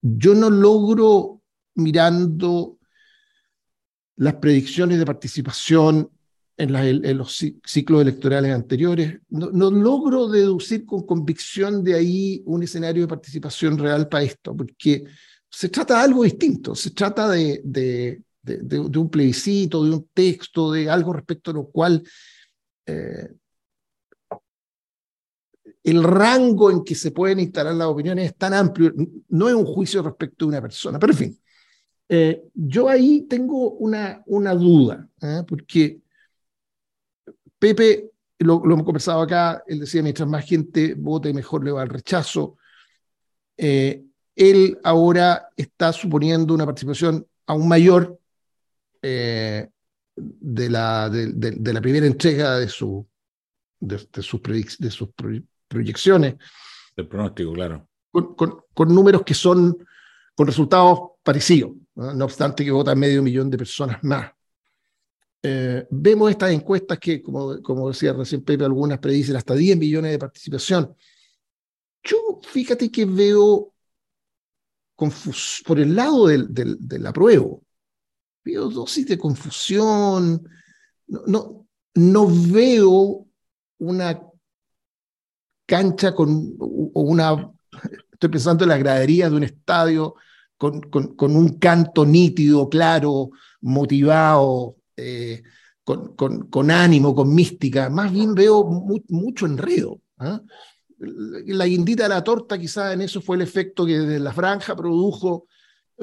Yo 0.00 0.34
no 0.34 0.50
logro, 0.50 1.42
mirando 1.74 2.78
las 4.16 4.34
predicciones 4.34 4.98
de 4.98 5.06
participación 5.06 6.10
en, 6.56 7.16
los 7.16 7.44
ciclos 7.64 8.02
electorales 8.02 8.52
anteriores, 8.52 9.18
no, 9.30 9.70
logro 9.70 10.28
deducir 10.28 10.84
con 10.84 11.06
convicción 11.06 11.82
de 11.82 11.94
ahí 11.94 12.42
un 12.44 12.62
escenario 12.62 13.02
de 13.02 13.08
participación 13.08 13.78
real 13.78 14.08
para 14.08 14.24
esto, 14.24 14.54
porque 14.56 15.04
se 15.50 15.68
trata 15.68 15.94
de 15.94 16.00
algo 16.00 16.24
distinto, 16.24 16.74
se 16.74 16.90
trata 16.90 17.30
de, 17.30 18.22
un 18.44 19.10
plebiscito, 19.10 19.84
de 19.84 19.90
un 19.90 20.08
texto, 20.12 20.72
de 20.72 20.88
algo 20.88 21.12
respecto 21.12 21.50
a 21.50 21.54
lo 21.54 21.66
cual 21.66 22.02
eh, 22.86 23.28
el 25.84 26.02
rango 26.02 26.70
en 26.70 26.84
que 26.84 26.94
se 26.94 27.10
pueden 27.10 27.40
instalar 27.40 27.74
las 27.74 27.88
opiniones 27.88 28.26
es 28.26 28.36
tan 28.36 28.54
amplio, 28.54 28.92
no 29.28 29.48
es 29.48 29.54
un 29.54 29.64
juicio 29.64 30.02
respecto 30.02 30.44
de 30.44 30.50
una 30.50 30.62
persona, 30.62 30.98
pero 30.98 31.12
en 31.12 31.18
fin, 31.18 31.40
eh, 32.08 32.42
yo 32.54 32.88
ahí 32.88 33.22
tengo 33.22 33.70
una, 33.72 34.22
una 34.26 34.54
duda, 34.54 35.08
¿eh? 35.20 35.42
porque 35.46 35.98
Pepe, 37.58 38.10
lo, 38.38 38.62
hemos 38.64 38.84
conversado 38.84 39.22
acá, 39.22 39.62
él 39.66 39.80
decía, 39.80 40.02
mientras 40.02 40.28
más 40.28 40.44
gente 40.44 40.94
vote, 40.94 41.32
mejor 41.32 41.64
le 41.64 41.70
va 41.70 41.82
el 41.82 41.88
rechazo. 41.88 42.56
Eh, 43.56 44.02
él 44.34 44.78
ahora 44.82 45.48
está 45.56 45.92
suponiendo 45.92 46.52
una 46.54 46.66
participación 46.66 47.24
aún 47.46 47.68
mayor 47.68 48.18
de, 49.00 49.70
la, 50.70 51.08
de, 51.08 51.72
la 51.72 51.80
primera 51.80 52.06
entrega 52.06 52.58
de, 52.58 52.68
su, 52.68 53.06
de, 53.80 53.98
sus, 53.98 54.42
de 54.78 54.90
sus 54.90 55.08
proyecciones. 55.72 56.36
El 56.96 57.08
pronóstico, 57.08 57.52
claro. 57.52 57.88
Con, 58.10 58.34
con, 58.34 58.94
números 58.94 59.22
que 59.22 59.34
son 59.34 59.76
con 60.34 60.46
resultados 60.46 61.00
parecidos, 61.22 61.72
¿no? 61.94 62.24
obstante 62.24 62.64
que 62.64 62.70
votan 62.70 62.98
medio 62.98 63.22
millón 63.22 63.50
de 63.50 63.58
personas 63.58 64.02
más. 64.02 64.30
Eh, 65.42 65.86
vemos 65.90 66.30
estas 66.30 66.52
encuestas 66.52 66.98
que, 66.98 67.22
como, 67.22 67.60
como 67.62 67.88
decía 67.88 68.12
recién 68.12 68.44
Pepe, 68.44 68.64
algunas 68.64 68.98
predicen 68.98 69.36
hasta 69.36 69.54
10 69.54 69.76
millones 69.78 70.12
de 70.12 70.18
participación. 70.18 70.94
Yo 72.04 72.40
fíjate 72.42 72.90
que 72.90 73.04
veo 73.04 73.72
por 75.66 75.80
el 75.80 75.96
lado 75.96 76.26
del, 76.26 76.52
del, 76.52 76.76
del, 76.78 77.06
apruebo. 77.06 77.62
Veo 78.44 78.68
dosis 78.68 79.06
de 79.06 79.18
confusión. 79.18 80.48
No, 81.06 81.22
no, 81.26 81.66
no 81.94 82.28
veo 82.28 83.26
una 83.78 84.20
cancha 85.72 86.14
con 86.14 86.54
una, 86.58 87.50
estoy 88.12 88.28
pensando 88.28 88.64
en 88.64 88.68
las 88.68 88.78
graderías 88.78 89.30
de 89.30 89.36
un 89.38 89.42
estadio 89.42 90.16
con, 90.58 90.82
con, 90.82 91.34
un 91.34 91.58
canto 91.58 92.04
nítido, 92.04 92.68
claro, 92.68 93.30
motivado, 93.62 94.76
eh, 94.98 95.42
con, 95.82 96.14
con, 96.14 96.70
ánimo, 96.70 97.14
con 97.14 97.34
mística. 97.34 97.88
Más 97.88 98.12
bien 98.12 98.34
veo 98.34 98.64
mucho 99.08 99.46
enredo. 99.46 99.98
¿ah? 100.18 100.42
La 100.98 101.64
guindita 101.64 102.02
de 102.02 102.10
la 102.10 102.22
torta 102.22 102.58
quizás 102.58 102.92
en 102.92 103.00
eso 103.00 103.22
fue 103.22 103.36
el 103.36 103.42
efecto 103.42 103.86
que 103.86 103.98
desde 103.98 104.20
la 104.20 104.34
franja 104.34 104.76
produjo 104.76 105.46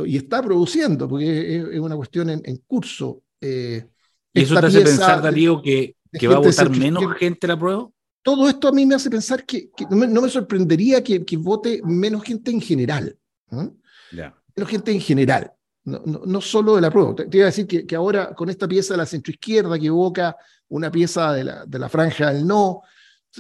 y 0.04 0.18
está 0.18 0.42
produciendo, 0.42 1.08
porque 1.08 1.58
es, 1.58 1.80
una 1.80 1.96
cuestión 1.96 2.32
en, 2.32 2.58
curso. 2.66 3.22
Eh, 3.40 3.88
¿Y 4.34 4.42
eso 4.42 4.60
te 4.60 4.66
hace 4.66 4.82
pensar, 4.82 5.22
Darío, 5.22 5.62
que, 5.62 5.96
que 6.12 6.28
va 6.28 6.38
a 6.38 6.40
votar 6.40 6.72
menos 6.72 7.04
gente 7.20 7.46
la 7.46 7.60
prueba? 7.60 7.88
Todo 8.22 8.50
esto 8.50 8.68
a 8.68 8.72
mí 8.72 8.86
me 8.86 8.96
hace 8.96 9.10
pensar 9.10 9.46
que, 9.46 9.70
no, 9.90 10.22
me, 10.22 10.30
sorprendería 10.30 11.04
que, 11.04 11.24
vote 11.38 11.82
menos 11.84 12.24
gente 12.24 12.52
en 12.52 12.62
general. 12.62 13.18
Menos 13.52 14.70
gente 14.70 14.92
en 14.92 15.02
general, 15.02 15.54
no, 15.86 16.02
no, 16.04 16.42
solo 16.42 16.76
de 16.76 16.82
la 16.82 16.92
prueba. 16.92 17.16
Te, 17.16 17.38
iba 17.38 17.46
a 17.46 17.48
decir 17.48 17.66
que, 17.66 17.86
que, 17.86 17.96
ahora 17.96 18.34
con 18.36 18.50
esta 18.50 18.68
pieza 18.68 18.94
de 18.94 18.98
la 18.98 19.06
centroizquierda 19.06 19.80
que 19.80 19.88
evoca 19.88 20.36
una 20.68 20.92
pieza 20.92 21.34
de 21.34 21.44
la, 21.44 21.66
de 21.66 21.80
la 21.80 21.90
franja 21.90 22.34
del 22.34 22.46
no, 22.46 22.82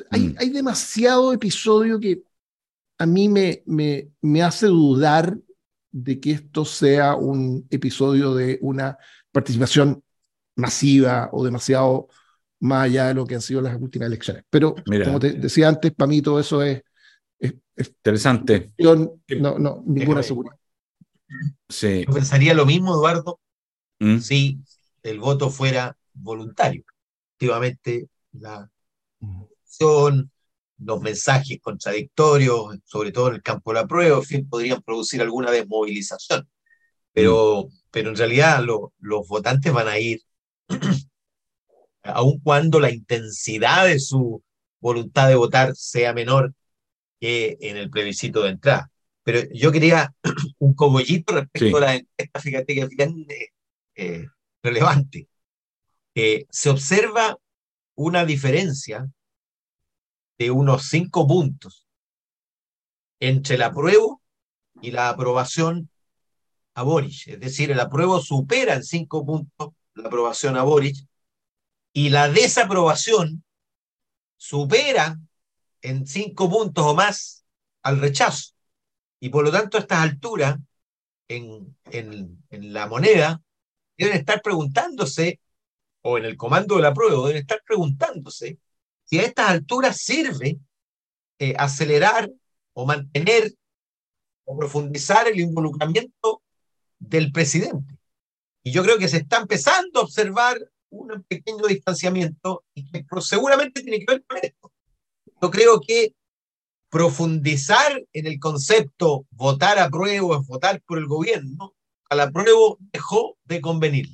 hay, 0.09 0.21
mm. 0.21 0.36
hay 0.39 0.50
demasiado 0.50 1.33
episodio 1.33 2.00
que 2.00 2.24
a 2.98 3.05
mí 3.05 3.29
me, 3.29 3.63
me, 3.65 4.09
me 4.21 4.43
hace 4.43 4.67
dudar 4.67 5.38
de 5.91 6.19
que 6.19 6.31
esto 6.31 6.65
sea 6.65 7.15
un 7.15 7.65
episodio 7.69 8.36
de 8.36 8.59
una 8.62 8.98
participación 9.31 10.03
masiva 10.55 11.29
o 11.31 11.43
demasiado 11.43 12.07
más 12.59 12.85
allá 12.85 13.07
de 13.07 13.13
lo 13.13 13.25
que 13.25 13.35
han 13.35 13.41
sido 13.41 13.61
las 13.61 13.79
últimas 13.79 14.07
elecciones. 14.07 14.43
Pero, 14.49 14.75
como 15.05 15.19
te 15.19 15.33
decía 15.33 15.67
antes, 15.67 15.93
para 15.93 16.07
mí 16.07 16.21
todo 16.21 16.39
eso 16.39 16.61
es... 16.61 16.81
Interesante. 17.77 18.73
No, 18.77 19.57
no, 19.57 19.83
ninguna 19.85 20.21
seguridad. 20.21 20.55
Sí. 21.69 22.03
Yo 22.05 22.13
pensaría 22.13 22.53
lo 22.53 22.65
mismo, 22.65 22.93
Eduardo, 22.93 23.39
¿Mm? 23.99 24.17
si 24.17 24.59
el 25.03 25.19
voto 25.19 25.49
fuera 25.49 25.95
voluntario. 26.13 26.83
Efectivamente, 27.37 28.09
la 28.33 28.69
acción, 29.63 30.29
los 30.79 31.01
mensajes 31.01 31.59
contradictorios, 31.61 32.77
sobre 32.83 33.11
todo 33.11 33.29
en 33.29 33.35
el 33.35 33.41
campo 33.41 33.71
de 33.71 33.79
la 33.79 33.87
prueba, 33.87 34.17
en 34.17 34.23
fin, 34.23 34.49
podrían 34.49 34.81
producir 34.81 35.21
alguna 35.21 35.51
desmovilización. 35.51 36.49
Pero, 37.13 37.65
mm. 37.65 37.77
pero 37.91 38.09
en 38.09 38.15
realidad 38.17 38.61
los 38.99 39.27
votantes 39.27 39.71
van 39.71 39.87
a 39.87 39.97
ir 39.97 40.21
aun 42.03 42.39
cuando 42.39 42.79
la 42.79 42.91
intensidad 42.91 43.86
de 43.86 44.00
su 44.00 44.44
voluntad 44.79 45.27
de 45.27 45.36
votar 45.36 45.75
sea 45.75 46.13
menor 46.13 46.53
que 47.20 47.58
en 47.62 47.77
el 47.77 47.89
plebiscito 47.89 48.44
de 48.44 48.51
entrada. 48.51 48.91
Pero 49.24 49.41
yo 49.53 49.72
quería 49.72 50.13
un 50.60 50.74
cogollito 50.74 51.34
respecto 51.34 51.77
a 51.77 51.82
la 51.82 51.96
encuesta, 51.96 52.39
fíjate 52.39 52.75
que 52.75 52.82
es 52.82 52.89
bien 52.89 53.25
eh, 53.29 53.48
eh, 53.96 54.27
relevante. 54.63 55.27
se 56.13 56.70
observa 56.70 57.38
una 57.96 58.25
diferencia 58.25 59.10
de 60.38 60.51
unos 60.51 60.88
cinco 60.88 61.27
puntos 61.27 61.86
entre 63.20 63.56
el 63.56 63.62
apruebo 63.62 64.22
y 64.82 64.91
la 64.91 65.10
aprobación 65.10 65.89
a 66.74 66.84
Boric. 66.84 67.27
Es 67.27 67.39
decir, 67.39 67.72
el 67.72 67.79
apruebo 67.79 68.22
supera 68.22 68.75
en 68.75 68.84
cinco 68.84 69.25
puntos 69.25 69.72
la 69.96 70.08
aprobación 70.08 70.56
a 70.56 70.63
Boric 70.63 71.08
y 71.93 72.10
la 72.10 72.29
desaprobación 72.29 73.43
supera 74.38 75.19
en 75.81 76.08
cinco 76.08 76.50
puntos 76.50 76.86
o 76.86 76.93
más 76.93 77.46
al 77.84 78.00
rechazo. 78.00 78.53
Y 79.19 79.29
por 79.29 79.43
lo 79.43 79.51
tanto, 79.51 79.77
a 79.77 79.81
estas 79.81 80.00
alturas, 80.00 80.58
en, 81.27 81.77
en, 81.91 82.43
en 82.50 82.74
la 82.74 82.88
moneda, 82.88 83.41
deben 83.98 84.17
estar 84.17 84.41
preguntándose, 84.41 85.39
o 86.01 86.17
en 86.17 86.25
el 86.25 86.38
comando 86.38 86.77
de 86.77 86.81
la 86.81 86.93
prueba, 86.93 87.27
deben 87.27 87.41
estar 87.41 87.62
preguntándose 87.65 88.58
si 89.03 89.19
a 89.19 89.24
estas 89.24 89.50
alturas 89.50 89.98
sirve 89.98 90.60
eh, 91.39 91.55
acelerar 91.58 92.29
o 92.74 92.86
mantener 92.86 93.53
o 94.46 94.58
profundizar 94.58 95.27
el 95.27 95.39
involucramiento 95.39 96.41
del 97.00 97.31
presidente. 97.31 97.98
Y 98.63 98.72
yo 98.72 98.84
creo 98.84 98.98
que 98.98 99.08
se 99.08 99.17
está 99.17 99.38
empezando 99.38 100.00
a 100.00 100.03
observar 100.03 100.58
un 100.89 101.24
pequeño 101.24 101.67
distanciamiento 101.67 102.63
y 102.74 102.89
que 102.91 103.05
seguramente 103.22 103.81
tiene 103.81 104.00
que 104.00 104.13
ver 104.13 104.24
con 104.25 104.38
esto. 104.41 104.72
Yo 105.41 105.51
creo 105.51 105.79
que 105.79 106.13
profundizar 106.89 108.03
en 108.13 108.27
el 108.27 108.39
concepto 108.39 109.25
votar 109.31 109.77
a 109.79 109.89
prueba 109.89 110.41
votar 110.46 110.81
por 110.81 110.98
el 110.98 111.05
gobierno, 111.05 111.75
a 112.10 112.15
la 112.15 112.31
prueba 112.31 112.75
dejó 112.91 113.38
de 113.43 113.62
convenir. 113.62 114.08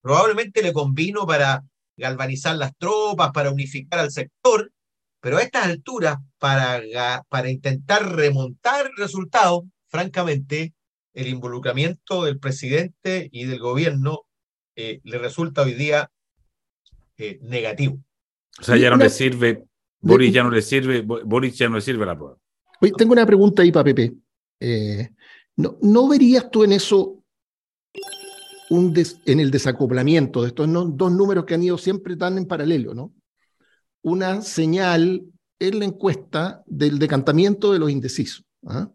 Probablemente 0.00 0.62
le 0.62 0.72
convino 0.72 1.26
para 1.26 1.64
galvanizar 1.96 2.56
las 2.56 2.76
tropas, 2.76 3.32
para 3.32 3.50
unificar 3.50 4.00
al 4.00 4.10
sector, 4.10 4.72
pero 5.20 5.38
a 5.38 5.42
estas 5.42 5.66
alturas, 5.66 6.18
para, 6.38 6.80
para 7.28 7.50
intentar 7.50 8.16
remontar 8.16 8.90
resultados, 8.96 9.62
francamente, 9.88 10.74
el 11.14 11.28
involucramiento 11.28 12.24
del 12.24 12.38
presidente 12.38 13.28
y 13.30 13.44
del 13.44 13.58
gobierno 13.58 14.22
eh, 14.76 15.00
le 15.04 15.18
resulta 15.18 15.62
hoy 15.62 15.74
día 15.74 16.10
eh, 17.18 17.38
negativo. 17.42 17.98
O 18.58 18.62
sea, 18.62 18.76
ya 18.76 18.90
no 18.90 18.96
le 18.96 19.10
sirve, 19.10 19.64
Boris 20.00 20.32
ya 20.32 20.42
no 20.42 20.50
le 20.50 20.62
sirve, 20.62 21.00
Boris 21.02 21.56
ya 21.56 21.68
no 21.68 21.76
le 21.76 21.80
sirve 21.80 22.06
la 22.06 22.16
prueba. 22.16 22.36
Oye, 22.80 22.92
tengo 22.96 23.12
una 23.12 23.26
pregunta 23.26 23.62
ahí 23.62 23.72
para 23.72 23.84
Pepe. 23.84 24.12
Eh, 24.60 25.10
¿no, 25.56 25.78
¿no, 25.80 26.08
verías 26.08 26.50
tú 26.50 26.64
en 26.64 26.72
eso 26.72 27.22
un 28.70 28.94
en 29.26 29.40
el 29.40 29.50
desacoplamiento 29.50 30.42
de 30.42 30.48
estos 30.48 30.68
dos 30.96 31.12
números 31.12 31.44
que 31.44 31.54
han 31.54 31.62
ido 31.62 31.76
siempre 31.76 32.16
tan 32.16 32.38
en 32.38 32.46
paralelo, 32.46 32.94
¿no? 32.94 33.12
Una 34.02 34.40
señal 34.42 35.22
en 35.58 35.78
la 35.78 35.84
encuesta 35.84 36.62
del 36.66 36.98
decantamiento 36.98 37.72
de 37.72 37.78
los 37.78 37.90
indecisos. 37.90 38.44
¿ah? 38.66 38.90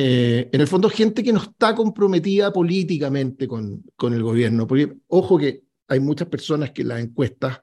Eh, 0.00 0.48
en 0.52 0.60
el 0.60 0.68
fondo, 0.68 0.88
gente 0.88 1.24
que 1.24 1.32
no 1.32 1.42
está 1.42 1.74
comprometida 1.74 2.52
políticamente 2.52 3.48
con, 3.48 3.82
el 4.00 4.22
gobierno, 4.22 4.64
porque 4.64 4.96
ojo 5.08 5.36
que 5.36 5.64
hay 5.88 5.98
muchas 5.98 6.28
personas 6.28 6.70
que 6.70 6.84
las 6.84 7.00
encuestas 7.00 7.60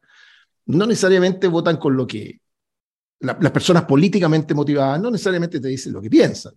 no 0.65 0.85
necesariamente 0.85 1.47
votan 1.47 1.77
con 1.77 1.95
lo 1.95 2.05
que 2.05 2.41
las 3.21 3.51
personas 3.51 3.85
políticamente 3.85 4.53
motivadas 4.53 5.01
no 5.01 5.09
necesariamente 5.09 5.61
te 5.61 5.69
dicen 5.69 5.93
lo 5.93 6.01
que 6.01 6.09
piensan, 6.09 6.53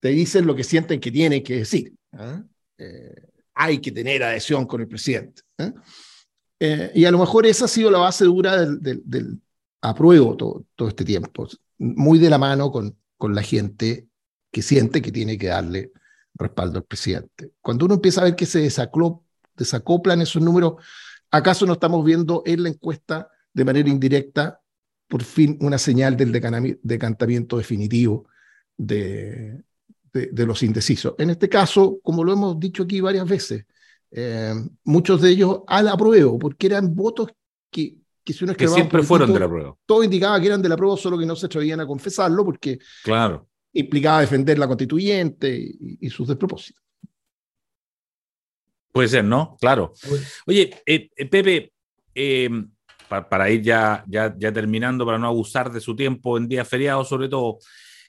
te 0.00 0.08
dicen 0.08 0.46
lo 0.46 0.56
que 0.56 0.64
sienten 0.64 0.98
que 0.98 1.12
tienen 1.12 1.42
que 1.42 1.56
decir. 1.56 1.92
¿ah? 2.12 2.42
Eh, 2.78 3.28
hay 3.54 3.78
que 3.78 3.92
tener 3.92 4.22
adhesión 4.22 4.64
con 4.64 4.80
el 4.80 4.88
presidente. 4.88 5.42
Eh, 6.58 6.92
y 6.94 7.04
a 7.04 7.10
lo 7.10 7.18
mejor 7.18 7.44
esa 7.44 7.66
ha 7.66 7.68
sido 7.68 7.90
la 7.90 7.98
base 7.98 8.24
dura 8.24 8.56
del, 8.56 9.02
del, 9.04 9.38
apruebo 9.82 10.34
todo, 10.34 10.64
todo, 10.74 10.88
este 10.88 11.04
tiempo, 11.04 11.46
muy 11.76 12.18
de 12.18 12.30
la 12.30 12.38
mano 12.38 12.72
con, 12.72 12.96
con 13.18 13.34
la 13.34 13.42
gente 13.42 14.08
que 14.52 14.62
siente 14.62 15.02
que 15.02 15.10
tiene 15.10 15.36
que 15.36 15.48
darle 15.48 15.90
respaldo 16.34 16.78
al 16.78 16.84
presidente. 16.84 17.52
Cuando 17.60 17.86
uno 17.86 17.94
empieza 17.94 18.20
a 18.20 18.24
ver 18.24 18.36
que 18.36 18.46
se 18.46 18.60
desacoplan 18.60 20.20
esos 20.20 20.40
números, 20.40 20.74
¿acaso 21.30 21.66
no 21.66 21.72
estamos 21.72 22.04
viendo 22.04 22.44
en 22.46 22.62
la 22.62 22.68
encuesta 22.68 23.28
de 23.52 23.64
manera 23.64 23.88
indirecta 23.88 24.60
por 25.08 25.24
fin 25.24 25.58
una 25.60 25.76
señal 25.76 26.16
del 26.16 26.32
decantamiento 26.82 27.58
definitivo 27.58 28.28
de, 28.78 29.62
de, 30.12 30.46
los 30.46 30.62
indecisos. 30.62 31.14
En 31.18 31.30
este 31.30 31.48
caso, 31.48 31.98
como 32.02 32.24
lo 32.24 32.32
hemos 32.32 32.58
dicho 32.58 32.84
aquí 32.84 33.00
varias 33.00 33.28
veces, 33.28 33.66
eh, 34.10 34.54
muchos 34.84 35.20
de 35.20 35.30
ellos 35.30 35.60
al 35.66 35.88
apruebo, 35.88 36.38
porque 36.38 36.66
eran 36.66 36.94
votos 36.94 37.28
que, 37.70 37.96
que 38.24 38.32
si 38.32 38.44
uno 38.44 38.54
que 38.54 38.68
siempre 38.68 39.02
fueron 39.02 39.32
de 39.32 39.40
la 39.40 39.48
prueba. 39.48 39.74
Todo 39.86 40.02
indicaba 40.04 40.40
que 40.40 40.46
eran 40.46 40.62
de 40.62 40.68
la 40.68 40.76
prueba, 40.76 40.96
solo 40.96 41.18
que 41.18 41.26
no 41.26 41.36
se 41.36 41.46
atrevían 41.46 41.80
a 41.80 41.86
confesarlo, 41.86 42.44
porque 42.44 42.78
claro. 43.04 43.48
Implicaba 43.72 44.20
defender 44.20 44.58
la 44.58 44.66
constituyente 44.66 45.56
y, 46.00 46.10
sus 46.10 46.28
despropósitos. 46.28 46.82
Puede 48.92 49.08
ser, 49.08 49.24
¿no? 49.24 49.56
Claro. 49.60 49.94
Oye, 50.46 50.70
eh, 50.84 51.08
eh, 51.16 51.26
Pepe, 51.26 51.72
para, 53.08 53.50
ir 53.50 53.62
ya, 53.62 54.04
ya, 54.06 54.34
ya, 54.38 54.52
terminando, 54.52 55.06
para 55.06 55.18
no 55.18 55.26
abusar 55.26 55.72
de 55.72 55.80
su 55.80 55.96
tiempo 55.96 56.36
en 56.36 56.48
días 56.48 56.68
feriados, 56.68 57.08
sobre 57.08 57.28
todo, 57.28 57.58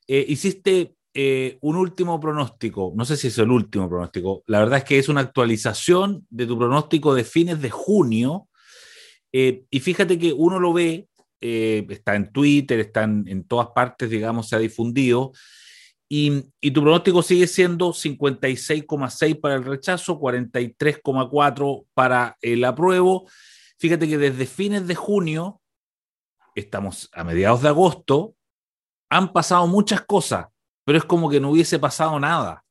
hiciste 0.07 0.95
eh, 1.15 1.59
un 1.61 1.75
último 1.75 2.19
pronóstico, 2.19 2.91
no 2.95 3.05
sé 3.05 3.17
si 3.17 3.27
es 3.27 3.37
el 3.37 3.51
último 3.51 3.87
pronóstico, 3.87 4.43
la 4.47 4.57
verdad 4.57 4.79
es 4.79 4.83
que 4.83 4.97
es 4.97 5.09
una 5.09 5.21
actualización 5.21 6.25
de 6.31 6.47
tu 6.47 6.57
pronóstico 6.57 7.13
de 7.13 7.23
fines 7.23 7.61
de 7.61 7.69
junio, 7.69 8.47
eh, 9.31 9.63
y 9.69 9.79
fíjate 9.79 10.17
que 10.17 10.33
uno 10.33 10.59
lo 10.59 10.73
ve, 10.73 11.07
eh, 11.43 11.85
está 11.89 12.15
en 12.15 12.31
Twitter, 12.31 12.79
está 12.79 13.03
en, 13.03 13.43
todas 13.43 13.67
partes, 13.75 14.09
digamos, 14.09 14.49
se 14.49 14.55
ha 14.55 14.59
difundido, 14.59 15.33
y, 16.09 16.43
y 16.61 16.71
tu 16.71 16.81
pronóstico 16.81 17.21
sigue 17.21 17.47
siendo 17.47 17.91
56,6 17.91 19.39
para 19.39 19.55
el 19.55 19.65
rechazo, 19.65 20.19
43,4 20.19 21.85
para 21.93 22.37
el 22.41 22.63
apruebo. 22.63 23.27
Fíjate 23.77 24.07
que 24.07 24.17
desde 24.17 24.45
fines 24.45 24.87
de 24.87 24.95
junio, 24.95 25.61
estamos 26.55 27.09
a 27.13 27.23
mediados 27.23 27.61
de 27.61 27.69
agosto, 27.69 28.35
han 29.09 29.33
pasado 29.33 29.67
muchas 29.67 30.01
cosas 30.01 30.47
pero 30.83 30.97
es 30.97 31.05
como 31.05 31.29
que 31.29 31.39
no 31.39 31.51
hubiese 31.51 31.79
pasado 31.79 32.19
nada. 32.19 32.63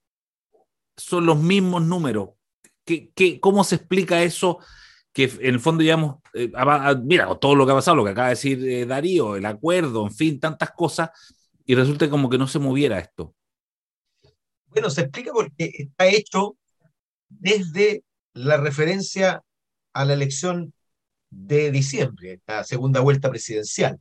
Son 0.96 1.24
los 1.24 1.38
mismos 1.38 1.82
números. 1.82 2.30
¿Qué, 2.84 3.40
cómo 3.40 3.64
se 3.64 3.76
explica 3.76 4.22
eso? 4.22 4.58
Que 5.12 5.24
en 5.24 5.54
el 5.54 5.60
fondo, 5.60 5.82
digamos, 5.82 6.16
eh, 6.32 6.50
mira, 7.02 7.34
todo 7.38 7.54
lo 7.54 7.66
que 7.66 7.72
ha 7.72 7.76
pasado, 7.76 7.96
lo 7.96 8.04
que 8.04 8.10
acaba 8.10 8.28
de 8.28 8.34
decir 8.34 8.66
eh, 8.66 8.86
Darío, 8.86 9.36
el 9.36 9.44
acuerdo, 9.44 10.06
en 10.06 10.12
fin, 10.12 10.40
tantas 10.40 10.70
cosas, 10.70 11.10
y 11.66 11.74
resulta 11.74 12.08
como 12.08 12.30
que 12.30 12.38
no 12.38 12.46
se 12.46 12.58
moviera 12.58 12.98
esto. 12.98 13.34
Bueno, 14.66 14.88
se 14.88 15.02
explica 15.02 15.32
porque 15.32 15.70
está 15.74 16.06
hecho 16.06 16.56
desde 17.28 18.04
la 18.32 18.56
referencia 18.56 19.42
a 19.92 20.04
la 20.04 20.14
elección 20.14 20.72
de 21.28 21.70
diciembre, 21.70 22.40
la 22.46 22.64
segunda 22.64 23.00
vuelta 23.00 23.28
presidencial, 23.28 24.00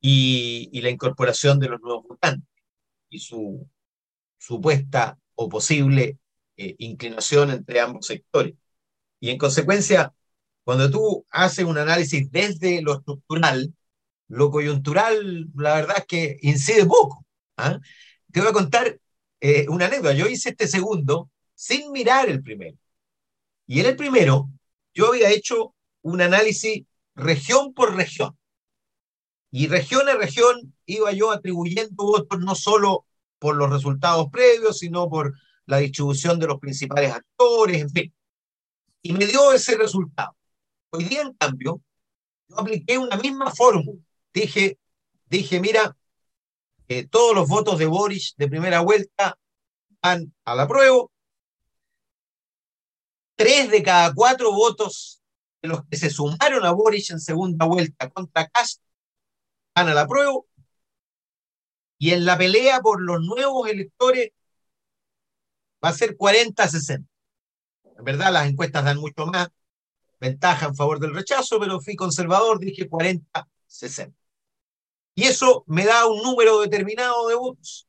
y, 0.00 0.68
y 0.72 0.82
la 0.82 0.90
incorporación 0.90 1.58
de 1.58 1.68
los 1.70 1.80
nuevos 1.80 2.04
votantes 2.06 2.48
y 3.08 3.18
su 3.18 3.66
supuesta 4.36 5.18
o 5.34 5.48
posible 5.48 6.18
eh, 6.56 6.74
inclinación 6.78 7.50
entre 7.50 7.80
ambos 7.80 8.06
sectores. 8.06 8.54
Y 9.20 9.30
en 9.30 9.38
consecuencia, 9.38 10.14
cuando 10.68 10.90
tú 10.90 11.24
haces 11.30 11.64
un 11.64 11.78
análisis 11.78 12.30
desde 12.30 12.82
lo 12.82 12.98
estructural, 12.98 13.74
lo 14.28 14.50
coyuntural, 14.50 15.48
la 15.54 15.76
verdad 15.76 15.96
es 16.00 16.04
que 16.04 16.38
incide 16.42 16.84
poco. 16.84 17.24
¿ah? 17.56 17.78
Te 18.30 18.40
voy 18.40 18.50
a 18.50 18.52
contar 18.52 19.00
eh, 19.40 19.64
una 19.70 19.86
anécdota. 19.86 20.12
Yo 20.12 20.26
hice 20.26 20.50
este 20.50 20.68
segundo 20.68 21.30
sin 21.54 21.90
mirar 21.90 22.28
el 22.28 22.42
primero. 22.42 22.76
Y 23.66 23.80
en 23.80 23.86
el 23.86 23.96
primero, 23.96 24.50
yo 24.92 25.06
había 25.06 25.30
hecho 25.30 25.74
un 26.02 26.20
análisis 26.20 26.84
región 27.14 27.72
por 27.72 27.96
región. 27.96 28.36
Y 29.50 29.68
región 29.68 30.06
a 30.10 30.16
región 30.16 30.74
iba 30.84 31.12
yo 31.12 31.30
atribuyendo 31.30 32.04
votos 32.04 32.40
no 32.40 32.54
solo 32.54 33.06
por 33.38 33.56
los 33.56 33.70
resultados 33.70 34.28
previos, 34.30 34.80
sino 34.80 35.08
por 35.08 35.32
la 35.64 35.78
distribución 35.78 36.38
de 36.38 36.46
los 36.46 36.60
principales 36.60 37.10
actores, 37.10 37.80
en 37.80 37.88
fin. 37.88 38.14
Y 39.00 39.14
me 39.14 39.24
dio 39.24 39.54
ese 39.54 39.74
resultado. 39.74 40.37
Hoy 40.90 41.04
día, 41.04 41.22
en 41.22 41.32
cambio, 41.34 41.82
yo 42.48 42.58
apliqué 42.58 42.98
una 42.98 43.16
misma 43.16 43.50
fórmula. 43.52 44.00
Dije, 44.32 44.78
dije, 45.26 45.60
mira, 45.60 45.96
eh, 46.88 47.06
todos 47.06 47.34
los 47.34 47.48
votos 47.48 47.78
de 47.78 47.86
Boris 47.86 48.34
de 48.36 48.48
primera 48.48 48.80
vuelta 48.80 49.38
van 50.02 50.34
a 50.44 50.54
la 50.54 50.66
prueba. 50.68 51.06
Tres 53.36 53.70
de 53.70 53.82
cada 53.82 54.12
cuatro 54.14 54.52
votos 54.52 55.22
de 55.62 55.68
los 55.68 55.84
que 55.86 55.96
se 55.96 56.10
sumaron 56.10 56.64
a 56.64 56.72
Boris 56.72 57.10
en 57.10 57.20
segunda 57.20 57.66
vuelta 57.66 58.10
contra 58.10 58.48
Castro 58.48 58.84
van 59.74 59.88
a 59.88 59.94
la 59.94 60.06
prueba. 60.06 60.40
Y 61.98 62.12
en 62.12 62.24
la 62.24 62.38
pelea 62.38 62.80
por 62.80 63.00
los 63.00 63.20
nuevos 63.20 63.68
electores 63.68 64.30
va 65.84 65.90
a 65.90 65.92
ser 65.92 66.16
40-60. 66.16 67.06
En 67.98 68.04
verdad, 68.04 68.32
las 68.32 68.48
encuestas 68.48 68.84
dan 68.84 68.98
mucho 68.98 69.26
más 69.26 69.48
ventaja 70.20 70.66
en 70.66 70.76
favor 70.76 71.00
del 71.00 71.14
rechazo, 71.14 71.58
pero 71.60 71.80
fui 71.80 71.96
conservador, 71.96 72.58
dije 72.58 72.88
40-60. 72.88 74.14
Y 75.14 75.24
eso 75.24 75.64
me 75.66 75.84
da 75.84 76.06
un 76.06 76.22
número 76.22 76.60
determinado 76.60 77.28
de 77.28 77.34
votos. 77.34 77.88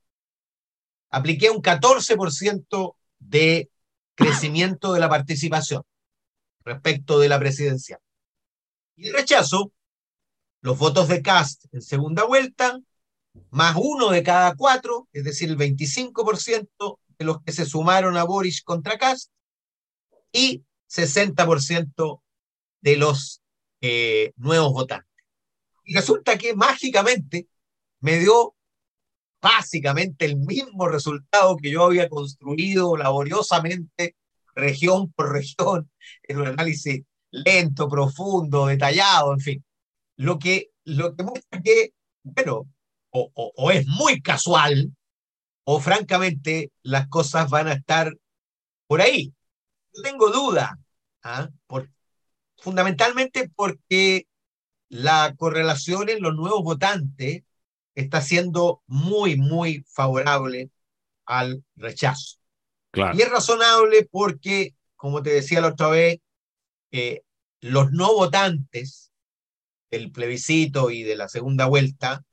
Apliqué 1.10 1.50
un 1.50 1.62
14% 1.62 2.96
de 3.20 3.70
crecimiento 4.16 4.94
de 4.94 5.00
la 5.00 5.10
participación 5.10 5.84
respecto 6.64 7.20
de 7.20 7.30
la 7.30 7.40
presidencial. 7.40 8.00
Y 8.96 9.08
el 9.08 9.14
rechazo 9.14 9.72
los 10.62 10.78
votos 10.78 11.08
de 11.08 11.22
Cast 11.22 11.66
en 11.72 11.82
segunda 11.82 12.26
vuelta, 12.26 12.80
más 13.50 13.76
uno 13.78 14.10
de 14.10 14.24
cada 14.24 14.56
cuatro, 14.56 15.08
es 15.14 15.24
decir, 15.24 15.50
el 15.50 15.58
25% 15.58 17.00
de 17.18 17.26
los 17.26 17.42
que 17.42 17.52
se 17.52 17.66
sumaron 17.66 18.18
a 18.18 18.24
Boris 18.24 18.62
contra 18.62 18.98
Cast, 18.98 19.32
y 20.32 20.64
60% 20.90 22.22
de 22.82 22.98
los 22.98 23.42
eh, 23.82 24.34
nuevos 24.38 24.74
votantes. 24.74 25.08
Y 25.86 25.96
resulta 25.96 26.38
que 26.38 26.56
mágicamente 26.56 27.48
me 28.00 28.20
dio 28.20 28.56
básicamente 29.42 30.26
el 30.26 30.38
mismo 30.38 30.88
resultado 30.88 31.58
que 31.58 31.72
yo 31.72 31.86
había 31.86 32.10
construido 32.10 32.98
laboriosamente, 32.98 34.16
región 34.56 35.12
por 35.14 35.32
región, 35.32 35.90
en 36.24 36.40
un 36.40 36.48
análisis 36.48 37.04
lento, 37.32 37.88
profundo, 37.88 38.68
detallado, 38.68 39.34
en 39.34 39.40
fin 39.40 39.64
lo 40.20 40.38
que, 40.38 40.72
lo 40.84 41.16
que 41.16 41.24
muestra 41.24 41.62
que, 41.62 41.94
bueno, 42.24 42.70
o, 43.10 43.32
o, 43.34 43.72
es 43.72 43.88
muy 43.88 44.22
casual, 44.22 44.94
o 45.64 45.80
francamente 45.80 46.74
las 46.84 47.08
cosas 47.08 47.50
van 47.50 47.70
a 47.70 47.74
estar 47.74 48.14
por 48.86 49.02
ahí. 49.02 49.34
Tengo 50.04 50.30
duda, 50.30 50.80
¿ah? 51.24 51.50
por, 51.68 51.90
fundamentalmente 52.58 53.50
porque 53.56 54.28
la 54.90 55.34
correlación 55.38 56.10
en 56.10 56.22
los 56.22 56.36
nuevos 56.36 56.64
votantes 56.64 57.44
está 57.96 58.22
siendo 58.22 58.82
muy, 58.88 59.38
muy 59.38 59.86
favorable 59.88 60.72
al 61.26 61.64
rechazo. 61.76 62.38
Claro. 62.92 63.18
Y 63.18 63.22
es 63.22 63.30
razonable 63.30 64.08
porque, 64.10 64.76
como 64.96 65.22
te 65.22 65.30
decía 65.32 65.62
la 65.62 65.70
otra 65.70 65.90
vez, 65.90 66.20
eh, 66.92 67.22
los 67.62 67.92
no 67.92 68.14
votantes 68.14 69.12
del 69.92 70.12
plebiscito 70.12 70.90
y 70.92 71.04
de 71.04 71.16
la 71.16 71.28
segunda 71.28 71.66
vuelta 71.66 72.24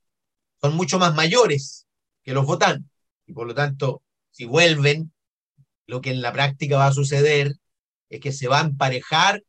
son 0.61 0.74
mucho 0.76 0.98
más 0.98 1.14
mayores 1.14 1.87
que 2.22 2.33
los 2.33 2.46
votantes. 2.46 2.90
Y 3.26 3.33
por 3.33 3.46
lo 3.46 3.55
tanto, 3.55 4.02
si 4.31 4.44
vuelven, 4.44 5.12
lo 5.87 6.01
que 6.01 6.11
en 6.11 6.22
la 6.22 6.33
práctica 6.33 6.77
va 6.77 6.87
a 6.87 6.92
suceder 6.92 7.55
es 8.09 8.20
que 8.20 8.33
se 8.33 8.49
va 8.49 8.61
a 8.61 8.64
emparejar 8.64 9.42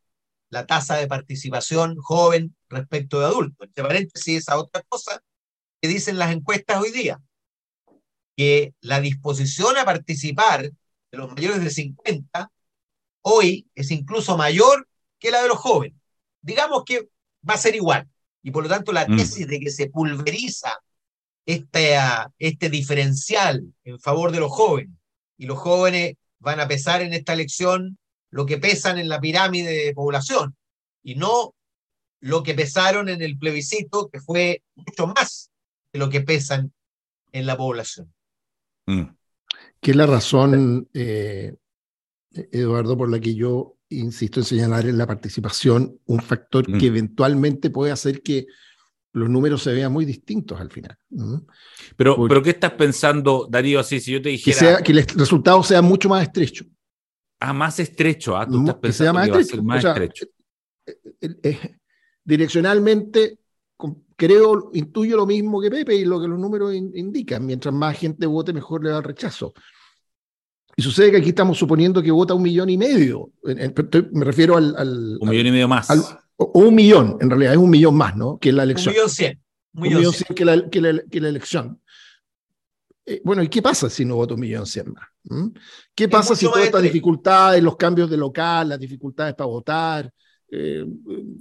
la 0.49 0.65
tasa 0.65 0.95
de 0.95 1.07
participación 1.07 1.97
joven 1.97 2.55
respecto 2.69 3.19
de 3.19 3.25
adultos. 3.25 3.67
Entre 3.67 3.83
paréntesis, 3.83 4.37
esa 4.39 4.57
otra 4.57 4.81
cosa 4.87 5.21
que 5.81 5.87
dicen 5.87 6.17
las 6.17 6.31
encuestas 6.31 6.81
hoy 6.81 6.91
día, 6.91 7.19
que 8.35 8.73
la 8.81 9.01
disposición 9.01 9.77
a 9.77 9.85
participar 9.85 10.63
de 10.63 11.17
los 11.17 11.29
mayores 11.33 11.63
de 11.63 11.69
50 11.69 12.51
hoy 13.21 13.67
es 13.75 13.91
incluso 13.91 14.37
mayor 14.37 14.87
que 15.19 15.31
la 15.31 15.41
de 15.41 15.47
los 15.47 15.57
jóvenes. 15.57 15.99
Digamos 16.41 16.83
que 16.85 17.09
va 17.47 17.55
a 17.55 17.57
ser 17.57 17.75
igual. 17.75 18.07
Y 18.41 18.51
por 18.51 18.63
lo 18.63 18.69
tanto, 18.69 18.93
la 18.93 19.07
mm. 19.07 19.17
tesis 19.17 19.47
de 19.47 19.59
que 19.59 19.71
se 19.71 19.89
pulveriza 19.89 20.79
este, 21.45 21.97
este 22.37 22.69
diferencial 22.69 23.73
en 23.83 23.99
favor 23.99 24.31
de 24.31 24.39
los 24.39 24.51
jóvenes 24.51 24.95
y 25.37 25.45
los 25.45 25.57
jóvenes 25.57 26.15
van 26.39 26.59
a 26.59 26.67
pesar 26.67 27.01
en 27.01 27.13
esta 27.13 27.33
elección 27.33 27.97
lo 28.29 28.45
que 28.45 28.57
pesan 28.57 28.97
en 28.97 29.09
la 29.09 29.19
pirámide 29.19 29.85
de 29.85 29.93
población 29.93 30.55
y 31.03 31.15
no 31.15 31.55
lo 32.19 32.43
que 32.43 32.53
pesaron 32.53 33.09
en 33.09 33.21
el 33.21 33.37
plebiscito, 33.37 34.09
que 34.09 34.19
fue 34.19 34.63
mucho 34.75 35.07
más 35.07 35.51
de 35.93 35.99
lo 35.99 36.09
que 36.09 36.21
pesan 36.21 36.73
en 37.31 37.45
la 37.45 37.55
población. 37.55 38.13
Mm. 38.85 39.03
Que 39.79 39.91
es 39.91 39.97
la 39.97 40.07
razón, 40.07 40.89
eh, 40.93 41.55
Eduardo, 42.31 42.97
por 42.97 43.09
la 43.09 43.19
que 43.19 43.35
yo 43.35 43.77
insisto 43.89 44.39
en 44.39 44.45
señalar 44.45 44.85
en 44.85 44.97
la 44.97 45.07
participación, 45.07 45.99
un 46.05 46.19
factor 46.19 46.65
que 46.65 46.89
mm. 46.89 46.95
eventualmente 46.95 47.69
puede 47.69 47.91
hacer 47.91 48.21
que 48.21 48.47
los 49.13 49.29
números 49.29 49.63
se 49.63 49.73
vean 49.73 49.91
muy 49.91 50.05
distintos 50.05 50.59
al 50.59 50.69
final. 50.69 50.97
Pero, 51.95 52.27
pero 52.27 52.41
¿qué 52.41 52.51
estás 52.51 52.73
pensando, 52.73 53.47
Darío, 53.49 53.79
así, 53.79 53.99
si 53.99 54.11
yo 54.11 54.21
te 54.21 54.29
dijera... 54.29 54.57
Que, 54.57 54.65
sea, 54.65 54.77
que 54.81 54.91
el 54.91 55.05
resultado 55.05 55.63
sea 55.63 55.81
mucho 55.81 56.09
más 56.09 56.23
estrecho. 56.23 56.65
Ah, 57.39 57.53
más 57.53 57.79
estrecho, 57.79 58.37
¿ah? 58.37 58.47
Tú 58.47 58.59
estás 58.59 58.75
pensando 58.75 59.21
que, 59.21 59.27
sea 59.27 59.33
más 59.33 59.39
estrecho. 59.39 59.63
más 59.63 59.85
estrecho. 59.85 60.25
Eh, 61.21 61.39
eh, 61.43 61.75
direccionalmente, 62.23 63.39
creo, 64.15 64.71
intuyo 64.73 65.17
lo 65.17 65.25
mismo 65.25 65.61
que 65.61 65.69
Pepe 65.69 65.95
y 65.95 66.05
lo 66.05 66.19
que 66.19 66.27
los 66.27 66.39
números 66.39 66.73
indican. 66.73 67.45
Mientras 67.45 67.73
más 67.73 67.97
gente 67.97 68.25
vote, 68.25 68.53
mejor 68.53 68.83
le 68.83 68.89
da 68.89 68.97
el 68.97 69.03
rechazo. 69.03 69.53
Y 70.75 70.81
sucede 70.81 71.11
que 71.11 71.17
aquí 71.17 71.29
estamos 71.29 71.57
suponiendo 71.57 72.03
que 72.03 72.11
vota 72.11 72.33
un 72.33 72.43
millón 72.43 72.69
y 72.69 72.77
medio. 72.77 73.31
Me 73.43 74.25
refiero 74.25 74.57
al. 74.57 75.17
un 75.19 75.29
millón 75.29 75.47
y 75.47 75.51
medio 75.51 75.67
más. 75.67 75.87
O 76.37 76.59
un 76.59 76.75
millón, 76.75 77.17
en 77.19 77.29
realidad, 77.29 77.53
es 77.53 77.57
un 77.57 77.69
millón 77.69 77.95
más, 77.95 78.15
¿no? 78.15 78.37
Que 78.37 78.51
la 78.51 78.63
elección. 78.63 78.93
Un 78.93 78.95
millón 78.95 79.09
cien. 79.09 79.41
Un 79.73 79.81
millón 79.81 80.13
cien 80.13 80.35
que 80.35 80.45
la, 80.45 80.69
que 80.69 80.81
la, 81.19 81.29
elección. 81.29 81.81
Eh, 83.05 83.21
bueno, 83.23 83.41
¿y 83.41 83.47
qué 83.47 83.61
pasa 83.61 83.89
si 83.89 84.05
no 84.05 84.15
vota 84.15 84.35
un 84.35 84.41
millón 84.41 84.65
cien 84.65 84.93
más? 84.93 85.07
¿Mm? 85.23 85.47
¿Qué 85.95 86.07
pasa 86.07 86.35
si 86.35 86.45
todas 86.45 86.65
estas 86.65 86.83
dificultades, 86.83 87.63
los 87.63 87.75
cambios 87.75 88.09
de 88.09 88.17
local, 88.17 88.69
las 88.69 88.79
dificultades 88.79 89.33
para 89.33 89.47
votar, 89.47 90.11
eh, 90.49 90.85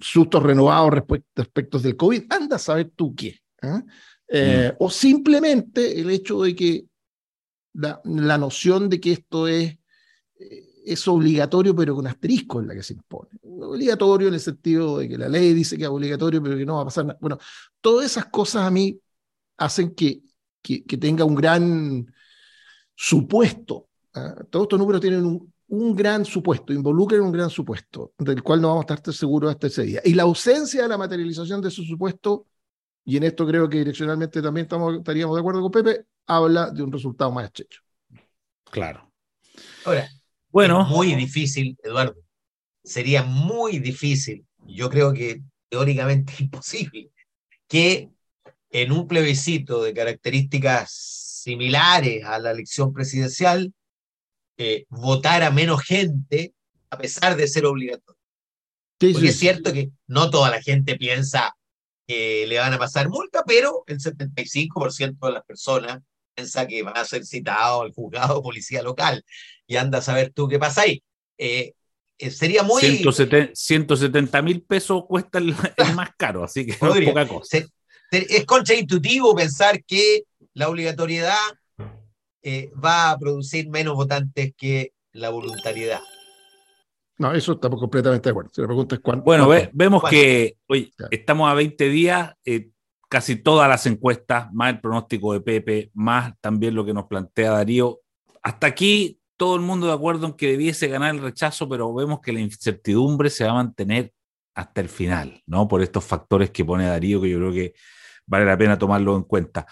sustos 0.01 0.43
renovados 0.43 0.91
respecto, 0.91 1.43
aspectos 1.43 1.83
del 1.83 1.97
COVID? 1.97 2.25
Anda 2.31 2.57
a 2.57 2.61
saber 2.61 2.93
tú 2.97 3.15
qué. 3.15 3.39
Eh, 4.29 4.73
mm. 4.73 4.77
O 4.79 4.91
simplemente 4.91 6.01
el 6.01 6.11
hecho 6.11 6.43
de 6.43 6.55
que 6.55 6.87
la, 7.75 8.39
noción 8.39 8.89
de 8.89 8.99
que 8.99 9.13
esto 9.13 9.47
es, 9.47 9.77
es 10.87 11.07
obligatorio, 11.07 11.77
pero 11.77 11.95
con 11.95 12.07
asterisco 12.07 12.61
en 12.61 12.69
la 12.69 12.75
que 12.75 12.83
se 12.83 12.95
impone. 12.95 13.36
Obligatorio 13.67 14.29
en 14.29 14.35
el 14.35 14.41
sentido 14.41 14.99
de 14.99 15.09
que 15.09 15.19
la 15.19 15.29
ley 15.29 15.55
dice 15.55 15.77
que 15.77 15.85
es 15.85 15.89
obligatorio, 15.89 16.43
pero 16.43 16.57
que 16.57 16.67
no 16.67 16.77
va 16.77 16.83
a 16.83 16.87
pasar 16.87 17.07
nada. 17.07 17.19
Bueno, 17.21 17.39
todas 17.81 18.07
esas 18.07 18.27
cosas 18.27 18.63
a 18.63 18.71
mí 18.71 18.99
hacen 19.59 19.95
que, 19.95 20.23
que, 20.63 20.97
tenga 20.97 21.25
un 21.25 21.35
gran 21.35 22.15
supuesto. 22.95 23.89
¿ah? 24.15 24.35
Todos 24.51 24.65
estos 24.65 24.79
números 24.79 25.01
tienen 25.01 25.25
un, 25.25 25.53
un 25.69 25.97
gran 25.97 26.25
supuesto, 26.25 26.73
involucran 26.73 27.21
un 27.21 27.33
gran 27.33 27.51
supuesto, 27.51 28.13
del 28.19 28.43
cual 28.43 28.61
no 28.61 28.69
vamos 28.69 28.87
a 28.89 28.95
estar 28.95 29.15
seguros 29.15 29.51
hasta 29.51 29.67
ese 29.67 29.83
día. 29.83 30.01
Y 30.05 30.15
la 30.15 30.23
ausencia 30.25 30.83
de 30.83 30.89
la 30.89 30.99
materialización 30.99 31.61
de 31.61 31.69
ese 31.69 31.85
supuesto, 31.85 32.47
y 33.05 33.17
en 33.17 33.25
esto 33.25 33.47
creo 33.47 33.69
que 33.69 33.79
direccionalmente 33.79 34.43
también 34.43 34.65
estamos, 34.65 34.97
estaríamos 34.97 35.37
de 35.37 35.41
acuerdo 35.41 35.63
con 35.63 35.71
Pepe, 35.71 36.07
habla 36.27 36.71
de 36.71 36.83
un 36.83 36.93
resultado 36.93 37.31
más 37.33 37.47
estrecho. 37.47 37.81
Claro. 38.71 39.11
Ahora, 39.85 40.09
bueno. 40.51 40.83
Es 40.83 40.89
muy 40.89 41.15
difícil, 41.15 41.77
Eduardo. 41.83 42.26
Sería 42.87 43.25
muy 43.25 43.81
difícil, 43.81 44.47
yo 44.65 44.89
creo 44.89 45.13
que 45.13 45.43
teóricamente 45.69 46.33
imposible, 46.39 47.11
que 47.69 48.11
en 48.71 48.93
un 48.93 49.09
plebiscito 49.09 49.83
de 49.83 49.93
características 49.93 50.93
similares 50.93 52.25
a 52.25 52.39
la 52.39 52.53
elección 52.53 52.93
presidencial 52.93 53.73
eh, 54.57 54.87
votara 54.89 55.51
menos 55.51 55.83
gente 55.83 56.55
a 56.91 56.99
pesar 56.99 57.37
de 57.37 57.49
ser 57.49 57.67
obligatorio. 57.67 58.21
Porque 58.99 59.29
es 59.29 59.39
cierto 59.39 59.73
que 59.73 59.91
no 60.07 60.31
toda 60.31 60.51
la 60.51 60.63
gente 60.63 60.97
piensa 60.97 61.55
que 62.07 62.47
le 62.47 62.59
van 62.59 62.73
a 62.73 62.79
pasar 62.79 63.09
multa, 63.09 63.43
pero 63.45 63.83
el 63.87 63.99
75% 63.99 65.27
de 65.27 65.33
las 65.33 65.45
personas 65.45 66.03
piensa 66.35 66.67
que 66.67 66.83
va 66.83 66.93
a 66.93 67.05
ser 67.05 67.27
citado 67.27 67.83
al 67.83 67.93
juzgado 67.93 68.43
policía 68.43 68.83
local 68.83 69.25
y 69.67 69.77
anda 69.77 69.99
a 69.99 70.03
saber 70.03 70.33
tú 70.33 70.49
qué 70.49 70.59
pasa 70.59 70.83
ahí. 70.83 71.03
Eh, 71.37 71.75
eh, 72.19 72.31
sería 72.31 72.63
muy... 72.63 72.81
170 72.83 74.43
mil 74.43 74.63
pesos 74.63 75.05
cuesta 75.07 75.39
el, 75.39 75.55
más 75.95 76.11
caro, 76.17 76.45
así 76.45 76.65
que 76.65 76.73
es 76.73 76.79
poca 76.79 77.29
cosa. 77.29 77.59
es 78.11 78.45
contraintuitivo 78.45 79.35
pensar 79.35 79.83
que 79.85 80.25
la 80.55 80.69
obligatoriedad 80.69 81.37
eh, 82.43 82.71
va 82.83 83.11
a 83.11 83.19
producir 83.19 83.69
menos 83.69 83.95
votantes 83.95 84.53
que 84.57 84.93
la 85.13 85.31
voluntariedad. 85.31 86.01
No, 87.19 87.33
eso 87.33 87.53
estamos 87.53 87.81
completamente 87.81 88.29
de 88.29 88.31
acuerdo. 88.31 88.51
Si 88.53 88.61
la 88.61 88.67
pregunta 88.67 88.95
es 88.95 89.01
cuánto. 89.01 89.25
Bueno, 89.25 89.49
vemos 89.73 90.03
que 90.09 90.59
hoy 90.67 90.93
estamos 91.11 91.51
a 91.51 91.55
20 91.55 91.89
días 91.89 92.35
casi 93.09 93.37
todas 93.37 93.69
las 93.69 93.87
encuestas, 93.87 94.53
más 94.53 94.75
el 94.75 94.81
pronóstico 94.81 95.33
de 95.33 95.41
Pepe, 95.41 95.91
más 95.95 96.35
también 96.41 96.75
lo 96.75 96.85
que 96.85 96.93
nos 96.93 97.07
plantea 97.07 97.53
Darío. 97.53 98.01
Hasta 98.43 98.67
aquí 98.67 99.19
todo 99.37 99.57
el 99.57 99.63
mundo 99.63 99.87
de 99.87 99.93
acuerdo 99.93 100.27
en 100.27 100.33
que 100.35 100.49
debiese 100.49 100.89
ganar 100.89 101.15
el 101.15 101.23
rechazo, 101.23 101.69
pero 101.69 101.93
vemos 101.95 102.21
que 102.21 102.33
la 102.33 102.41
incertidumbre 102.41 103.31
se 103.31 103.45
va 103.45 103.51
a 103.51 103.55
mantener 103.55 104.13
hasta 104.55 104.81
el 104.81 104.89
final, 104.89 105.43
¿no? 105.47 105.69
Por 105.69 105.83
estos 105.83 106.05
factores 106.05 106.51
que 106.51 106.65
pone 106.65 106.87
Darío, 106.87 107.21
que 107.21 107.31
yo 107.31 107.39
creo 107.39 107.53
que 107.53 107.75
vale 108.27 108.47
la 108.47 108.57
pena 108.57 108.79
tomarlo 108.79 109.17
en 109.17 109.25
cuenta. 109.25 109.67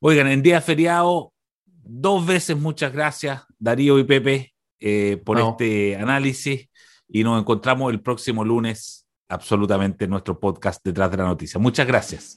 Oigan, 0.00 0.26
en 0.26 0.42
día 0.42 0.60
feriado, 0.60 1.32
dos 1.64 2.26
veces 2.26 2.56
muchas 2.56 2.92
gracias, 2.92 3.42
Darío 3.58 3.98
y 3.98 4.04
Pepe, 4.04 4.54
eh, 4.80 5.22
por 5.24 5.38
este 5.38 5.96
análisis 5.96 6.68
y 7.08 7.22
nos 7.22 7.40
encontramos 7.40 7.92
el 7.92 8.00
próximo 8.00 8.44
lunes 8.44 9.06
absolutamente 9.28 10.04
en 10.04 10.10
nuestro 10.10 10.38
podcast 10.38 10.84
Detrás 10.84 11.10
de 11.10 11.16
la 11.16 11.24
Noticia. 11.24 11.60
Muchas 11.60 11.86
gracias. 11.86 12.36